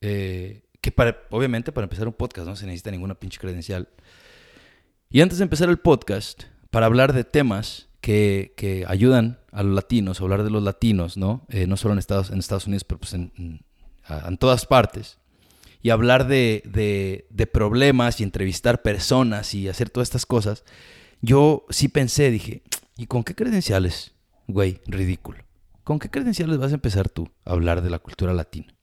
eh, 0.00 0.64
que 0.80 0.90
para, 0.90 1.22
obviamente 1.30 1.70
para 1.70 1.84
empezar 1.84 2.08
un 2.08 2.14
podcast 2.14 2.48
no 2.48 2.56
se 2.56 2.66
necesita 2.66 2.90
ninguna 2.90 3.14
pinche 3.14 3.38
credencial. 3.38 3.88
Y 5.10 5.20
antes 5.20 5.38
de 5.38 5.44
empezar 5.44 5.68
el 5.68 5.78
podcast, 5.78 6.44
para 6.70 6.86
hablar 6.86 7.12
de 7.12 7.22
temas 7.22 7.90
que, 8.00 8.84
ayudan 8.88 9.38
a 9.52 9.62
los 9.62 9.72
latinos, 9.72 10.20
hablar 10.20 10.42
de 10.42 10.50
los 10.50 10.64
latinos, 10.64 11.16
¿no? 11.16 11.46
Eh, 11.48 11.68
no 11.68 11.76
solo 11.76 11.92
en 11.92 12.00
Estados, 12.00 12.30
en 12.30 12.40
Estados 12.40 12.66
Unidos, 12.66 12.82
pero 12.82 12.98
pues 12.98 13.14
en, 13.14 13.62
en 14.08 14.36
todas 14.36 14.66
partes 14.66 15.18
y 15.82 15.90
hablar 15.90 16.26
de, 16.26 16.62
de, 17.30 17.46
problemas 17.46 18.20
y 18.20 18.24
entrevistar 18.24 18.82
personas 18.82 19.54
y 19.54 19.68
hacer 19.68 19.90
todas 19.90 20.08
estas 20.08 20.26
cosas, 20.26 20.64
yo 21.20 21.66
sí 21.70 21.88
pensé, 21.88 22.30
dije, 22.30 22.62
¿y 22.96 23.06
con 23.06 23.24
qué 23.24 23.34
credenciales? 23.34 24.12
Güey, 24.46 24.80
ridículo. 24.86 25.44
¿Con 25.84 25.98
qué 25.98 26.10
credenciales 26.10 26.58
vas 26.58 26.72
a 26.72 26.76
empezar 26.76 27.08
tú 27.08 27.28
a 27.44 27.52
hablar 27.52 27.82
de 27.82 27.90
la 27.90 27.98
cultura 27.98 28.32
latina? 28.32 28.74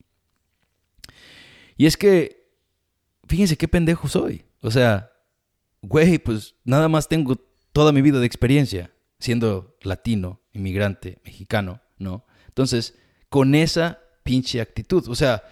Y 1.78 1.86
es 1.86 1.98
que, 1.98 2.50
fíjense 3.28 3.58
qué 3.58 3.68
pendejo 3.68 4.08
soy. 4.08 4.46
O 4.62 4.72
sea, 4.72 5.12
güey, 5.82 6.18
pues 6.18 6.56
nada 6.64 6.88
más 6.88 7.08
tengo 7.08 7.36
toda 7.74 7.92
mi 7.92 8.02
vida 8.02 8.20
de 8.20 8.26
experiencia 8.26 8.92
siendo 9.20 9.78
latino, 9.82 10.42
inmigrante, 10.54 11.20
mexicano, 11.26 11.82
¿no? 11.98 12.26
Entonces, 12.48 12.96
con 13.30 13.54
esa 13.56 14.00
pinche 14.24 14.62
actitud, 14.62 15.08
o 15.08 15.16
sea, 15.16 15.44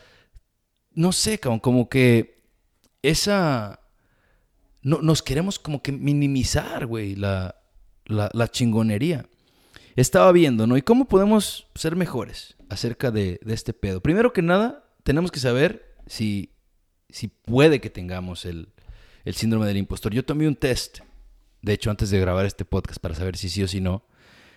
no 0.96 1.12
sé, 1.12 1.40
como, 1.40 1.90
que 1.90 2.44
esa... 3.02 3.80
No, 4.82 5.02
nos 5.02 5.22
queremos 5.22 5.60
como 5.60 5.82
que 5.82 5.92
minimizar, 5.92 6.86
güey, 6.86 7.16
la, 7.16 7.56
la, 8.06 8.48
chingonería. 8.50 9.26
Estaba 9.96 10.32
viendo, 10.32 10.68
¿no? 10.68 10.76
¿Y 10.76 10.82
cómo 10.82 11.06
podemos 11.06 11.68
ser 11.76 11.96
mejores 11.96 12.58
acerca 12.70 13.12
de, 13.12 13.40
este 13.48 13.74
pedo? 13.74 14.02
Primero 14.02 14.34
que 14.34 14.42
nada, 14.42 14.90
tenemos 15.04 15.32
que 15.32 15.40
saber 15.40 15.96
si, 16.06 16.54
si 17.10 17.28
puede 17.28 17.80
que 17.80 17.90
tengamos 17.90 18.46
el, 18.46 18.74
el 19.24 19.36
síndrome 19.36 19.68
del 19.68 19.78
impostor. 19.78 20.14
Yo 20.14 20.26
tomé 20.26 20.48
un 20.48 20.56
test, 20.56 21.00
de 21.62 21.74
hecho, 21.74 21.90
antes 21.90 22.10
de 22.10 22.20
grabar 22.20 22.46
este 22.46 22.66
podcast 22.66 23.00
para 23.00 23.16
saber 23.16 23.38
si 23.38 23.50
sí 23.50 23.64
o 23.64 23.68
si 23.68 23.80
no. 23.80 24.06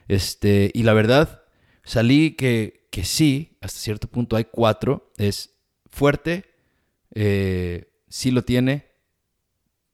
Este, 0.08 0.70
y 0.74 0.82
la 0.82 0.92
verdad, 0.92 1.42
salí 1.84 2.32
que, 2.32 2.88
que 2.90 3.04
sí, 3.04 3.58
hasta 3.60 3.78
cierto 3.78 4.08
punto 4.08 4.34
hay 4.36 4.46
cuatro. 4.46 5.12
Es 5.18 5.55
fuerte, 5.96 6.44
eh, 7.14 7.90
sí 8.08 8.30
lo 8.30 8.42
tiene, 8.42 8.92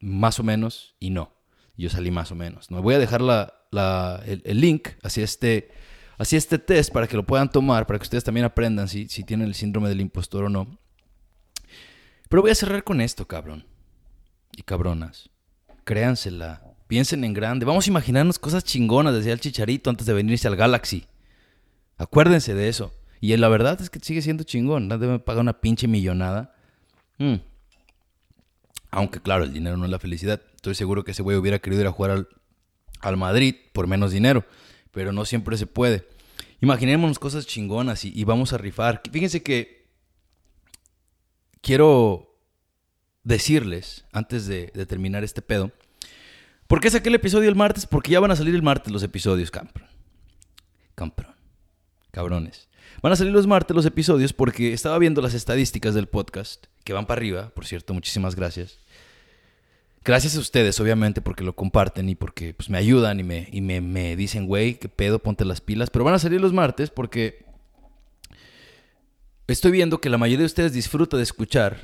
más 0.01 0.41
o 0.41 0.43
menos 0.43 0.97
y 0.99 1.11
no. 1.11 1.33
Yo 1.77 1.89
salí 1.89 2.11
más 2.11 2.33
o 2.33 2.35
menos. 2.35 2.71
¿no? 2.71 2.83
Voy 2.83 2.95
a 2.95 2.99
dejar 2.99 3.23
el, 4.27 4.61
link 4.61 4.89
hacia 5.03 5.25
este, 5.25 5.71
este 6.19 6.59
test 6.59 6.93
para 6.93 7.07
que 7.07 7.17
lo 7.17 7.25
puedan 7.25 7.51
tomar, 7.51 7.87
para 7.87 7.99
que 7.99 8.03
ustedes 8.03 8.25
también 8.25 8.45
aprendan 8.45 8.89
si, 8.89 9.09
si 9.09 9.25
tienen 9.25 9.47
el 9.47 9.55
síndrome 9.55 9.89
del 9.89 10.01
impostor 10.01 10.45
o 10.45 10.49
no. 10.49 10.79
Pero 12.29 12.43
voy 12.43 12.51
a 12.51 12.57
cerrar 12.57 12.83
con 12.83 13.01
esto, 13.01 13.27
cabrón. 13.29 13.65
Y 14.57 14.63
cabronas. 14.63 15.31
Créansela. 15.85 16.63
Piensen 16.89 17.25
en 17.25 17.33
grande. 17.33 17.65
Vamos 17.65 17.87
a 17.87 17.91
imaginarnos 17.91 18.39
cosas 18.39 18.65
chingonas, 18.65 19.15
decía 19.15 19.33
el 19.33 19.41
chicharito 19.41 19.89
antes 19.89 20.07
de 20.07 20.13
venirse 20.13 20.49
al 20.49 20.57
Galaxy. 20.57 21.07
Acuérdense 21.97 22.55
de 22.55 22.69
eso. 22.69 22.93
Y 23.23 23.37
la 23.37 23.49
verdad 23.49 23.81
es 23.81 23.89
que 23.89 24.01
sigue 24.01 24.21
siendo 24.21 24.43
chingón. 24.43 24.89
Nadie 24.89 25.07
me 25.07 25.21
paga 25.21 25.41
una 25.41 25.61
pinche 25.61 25.87
millonada. 25.87 26.57
Mm. 27.19 27.37
Aunque 28.91 29.21
claro, 29.21 29.45
el 29.45 29.53
dinero 29.53 29.77
no 29.77 29.85
es 29.85 29.93
la 29.93 30.01
felicidad. 30.01 30.43
Estoy 30.57 30.75
seguro 30.75 31.05
que 31.05 31.13
ese 31.13 31.23
güey 31.23 31.37
hubiera 31.37 31.61
querido 31.61 31.83
ir 31.83 31.87
a 31.87 31.93
jugar 31.93 32.27
al, 33.01 33.17
Madrid 33.17 33.55
por 33.73 33.87
menos 33.87 34.11
dinero. 34.11 34.45
Pero 34.91 35.13
no 35.13 35.25
siempre 35.25 35.57
se 35.57 35.69
puede. 35.69 36.05
Imaginémonos 36.61 37.21
cosas 37.21 37.47
chingonas 37.47 38.05
y, 38.05 38.25
vamos 38.25 38.53
a 38.55 38.59
rifar. 38.59 39.01
Fíjense 39.13 39.41
que 39.41 39.87
quiero 41.61 42.37
decirles, 43.23 44.05
antes 44.11 44.49
de, 44.49 44.67
terminar 44.89 45.23
este 45.23 45.43
pedo, 45.43 45.71
¿por 46.67 46.81
qué 46.81 46.91
saqué 46.91 47.09
el 47.09 47.15
episodio 47.15 47.49
el 47.49 47.55
martes? 47.55 47.87
Porque 47.87 48.11
ya 48.11 48.19
van 48.19 48.33
a 48.33 48.37
salir 48.37 48.57
el 48.57 48.65
martes 48.65 48.93
los 48.93 49.05
episodios, 49.05 49.53
cabrón. 49.53 49.87
Cabrón. 50.97 51.37
Cabrones. 52.11 52.69
Van 53.01 53.13
a 53.13 53.17
salir 53.17 53.33
los 53.33 53.47
martes 53.47 53.75
los 53.75 53.87
episodios 53.87 54.33
porque 54.33 54.73
estaba 54.73 54.99
viendo 54.99 55.23
las 55.23 55.35
estadísticas 55.35 55.95
del 55.95 56.09
podcast, 56.09 56.67
que 56.85 56.93
van 56.93 57.07
para 57.07 57.19
arriba, 57.19 57.51
por 57.55 57.65
cierto, 57.67 57.95
muchísimas 57.95 58.37
gracias. 58.37 58.79
Gracias 60.05 60.37
a 60.37 60.41
ustedes, 60.41 60.81
obviamente, 60.81 61.21
porque 61.21 61.45
lo 61.45 61.55
comparten 61.55 62.09
y 62.09 62.17
porque 62.17 62.55
pues, 62.55 62.69
me 62.69 62.79
ayudan 62.79 63.21
y, 63.21 63.23
me, 63.23 63.49
y 63.53 63.61
me, 63.61 63.81
me 63.81 64.17
dicen, 64.17 64.47
güey, 64.47 64.75
qué 64.75 64.89
pedo, 64.89 65.21
ponte 65.21 65.45
las 65.45 65.61
pilas. 65.61 65.91
Pero 65.91 66.05
van 66.05 66.15
a 66.15 66.19
salir 66.19 66.41
los 66.41 66.53
martes 66.53 66.91
porque 66.91 67.45
estoy 69.47 69.71
viendo 69.71 70.01
que 70.01 70.11
la 70.11 70.19
mayoría 70.19 70.41
de 70.41 70.47
ustedes 70.47 70.73
disfruta 70.73 71.17
de 71.17 71.23
escuchar 71.23 71.79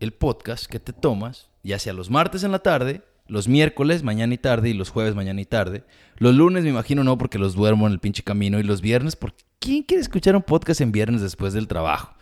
el 0.00 0.12
podcast 0.12 0.66
que 0.66 0.80
te 0.80 0.92
tomas, 0.92 1.48
ya 1.62 1.78
sea 1.78 1.92
los 1.92 2.10
martes 2.10 2.42
en 2.42 2.50
la 2.50 2.58
tarde 2.58 3.02
los 3.32 3.48
miércoles, 3.48 4.02
mañana 4.02 4.34
y 4.34 4.38
tarde, 4.38 4.68
y 4.68 4.74
los 4.74 4.90
jueves, 4.90 5.14
mañana 5.14 5.40
y 5.40 5.46
tarde. 5.46 5.84
Los 6.18 6.34
lunes, 6.34 6.64
me 6.64 6.70
imagino, 6.70 7.02
no, 7.02 7.16
porque 7.16 7.38
los 7.38 7.54
duermo 7.54 7.86
en 7.86 7.94
el 7.94 7.98
pinche 7.98 8.22
camino. 8.22 8.60
Y 8.60 8.62
los 8.62 8.82
viernes, 8.82 9.16
porque 9.16 9.42
¿quién 9.58 9.84
quiere 9.84 10.02
escuchar 10.02 10.36
un 10.36 10.42
podcast 10.42 10.82
en 10.82 10.92
viernes 10.92 11.22
después 11.22 11.54
del 11.54 11.66
trabajo? 11.66 12.14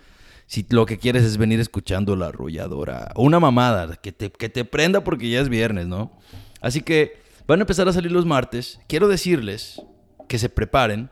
Si 0.46 0.64
lo 0.70 0.86
que 0.86 0.98
quieres 0.98 1.24
es 1.24 1.36
venir 1.36 1.58
escuchando 1.58 2.14
la 2.14 2.26
arrolladora. 2.26 3.10
O 3.16 3.24
una 3.24 3.40
mamada, 3.40 3.96
que 3.96 4.12
te, 4.12 4.30
que 4.30 4.48
te 4.48 4.64
prenda 4.64 5.02
porque 5.02 5.28
ya 5.28 5.40
es 5.40 5.48
viernes, 5.48 5.88
¿no? 5.88 6.16
Así 6.60 6.80
que 6.80 7.20
van 7.48 7.58
a 7.58 7.64
empezar 7.64 7.88
a 7.88 7.92
salir 7.92 8.12
los 8.12 8.24
martes. 8.24 8.78
Quiero 8.86 9.08
decirles 9.08 9.82
que 10.28 10.38
se 10.38 10.48
preparen 10.48 11.10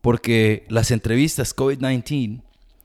porque 0.00 0.66
las 0.68 0.90
entrevistas 0.90 1.54
COVID-19 1.54 2.42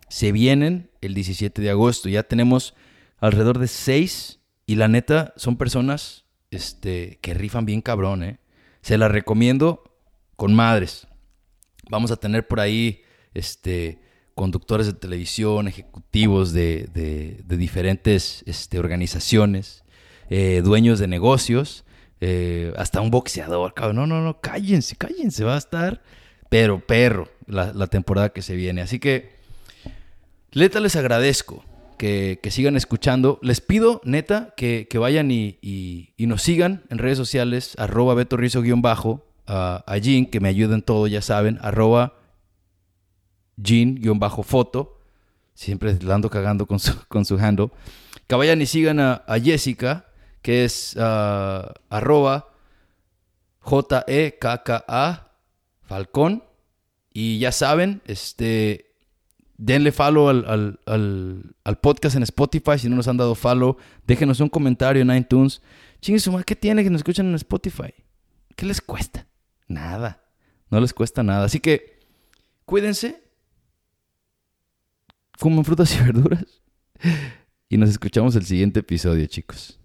se 0.08 0.32
vienen 0.32 0.92
el 1.02 1.16
17 1.16 1.64
de 1.64 1.72
agosto. 1.72 2.10
Ya 2.10 2.22
tenemos 2.22 2.76
alrededor 3.20 3.58
de 3.58 3.68
seis 3.68 4.40
y 4.68 4.76
la 4.76 4.88
neta 4.88 5.34
son 5.36 5.58
personas 5.58 6.23
este, 6.54 7.20
que 7.22 7.34
rifan 7.34 7.66
bien 7.66 7.82
cabrón, 7.82 8.24
¿eh? 8.24 8.40
Se 8.82 8.98
la 8.98 9.08
recomiendo 9.08 9.84
con 10.36 10.54
madres. 10.54 11.08
Vamos 11.90 12.12
a 12.12 12.18
tener 12.18 12.48
por 12.48 12.60
ahí 12.60 13.02
este, 13.34 14.02
conductores 14.36 14.88
de 14.88 14.94
televisión, 14.94 15.68
ejecutivos 15.68 16.54
de, 16.54 17.44
diferentes 17.48 18.44
este, 18.46 18.80
organizaciones, 18.80 19.84
eh, 20.30 20.62
dueños 20.64 21.00
de 21.00 21.08
negocios, 21.08 21.86
eh, 22.20 22.74
hasta 22.78 23.02
un 23.02 23.12
boxeador, 23.12 23.74
cabrón. 23.74 23.96
No, 23.96 24.08
no, 24.08 24.22
no, 24.22 24.42
cállense, 24.42 24.96
cállense, 24.96 25.44
va 25.44 25.56
a 25.56 25.60
estar, 25.60 26.02
pero 26.50 26.86
perro, 26.86 27.30
la, 27.48 27.74
la 27.74 27.88
temporada 27.88 28.30
que 28.30 28.42
se 28.42 28.56
viene. 28.56 28.82
Así 28.82 29.00
que, 29.00 29.32
Leta, 30.52 30.80
les 30.80 30.96
agradezco 30.96 31.64
que, 31.98 32.40
sigan 32.50 32.76
escuchando. 32.76 33.40
Les 33.42 33.62
pido, 33.62 34.02
neta, 34.04 34.54
que, 34.56 34.88
vayan 34.94 35.32
y, 35.32 36.14
nos 36.18 36.42
sigan 36.42 36.84
en 36.90 36.98
redes 36.98 37.18
sociales, 37.18 37.76
arroba 37.78 38.14
Beto 38.14 38.38
bajo 38.78 39.26
a, 39.48 39.98
Jean, 40.02 40.26
que 40.26 40.40
me 40.40 40.50
ayuden 40.50 40.82
todo, 40.82 41.08
ya 41.08 41.22
saben, 41.22 41.60
arroba 41.62 42.14
Jean-foto. 43.58 45.00
Siempre 45.54 45.98
la 46.02 46.16
ando 46.16 46.30
cagando 46.30 46.66
con 46.66 46.80
su, 46.80 46.94
con 47.08 47.26
su 47.26 47.38
handle. 47.38 47.70
Que 48.28 48.36
vayan 48.36 48.62
y 48.62 48.66
sigan 48.66 49.00
a, 49.00 49.24
Jessica, 49.44 50.08
que 50.42 50.66
es 50.66 50.96
uh, 50.96 51.72
arroba 51.90 52.50
J-E-K-K-A 53.60 55.32
Falcón. 55.82 56.44
Y 57.14 57.38
ya 57.38 57.52
saben, 57.52 58.02
este, 58.06 58.93
denle 59.64 59.94
follow 59.94 60.28
al, 60.28 61.80
podcast 61.82 62.16
en 62.18 62.24
Spotify. 62.24 62.78
Si 62.78 62.90
no 62.90 62.96
nos 62.98 63.08
han 63.08 63.18
dado 63.18 63.34
follow, 63.36 63.78
déjenos 64.06 64.40
un 64.40 64.50
comentario 64.50 65.02
en 65.02 65.16
iTunes. 65.16 65.62
Chingue 66.02 66.22
¿qué 66.46 66.56
tiene 66.56 66.84
que 66.84 66.90
nos 66.90 67.00
escuchen 67.00 67.28
en 67.28 67.36
Spotify? 67.36 67.94
¿Qué 68.56 68.66
les 68.66 68.82
cuesta? 68.82 69.26
Nada. 69.68 70.22
No 70.70 70.82
les 70.82 70.94
cuesta 70.94 71.24
nada. 71.24 71.46
Así 71.46 71.60
que 71.60 72.00
cuídense. 72.66 73.24
Coman 75.40 75.64
frutas 75.64 75.96
y 75.96 76.00
verduras. 76.04 76.62
Y 77.70 77.78
nos 77.78 77.90
escuchamos 77.90 78.36
el 78.36 78.46
siguiente 78.46 78.82
episodio, 78.82 79.26
chicos. 79.28 79.80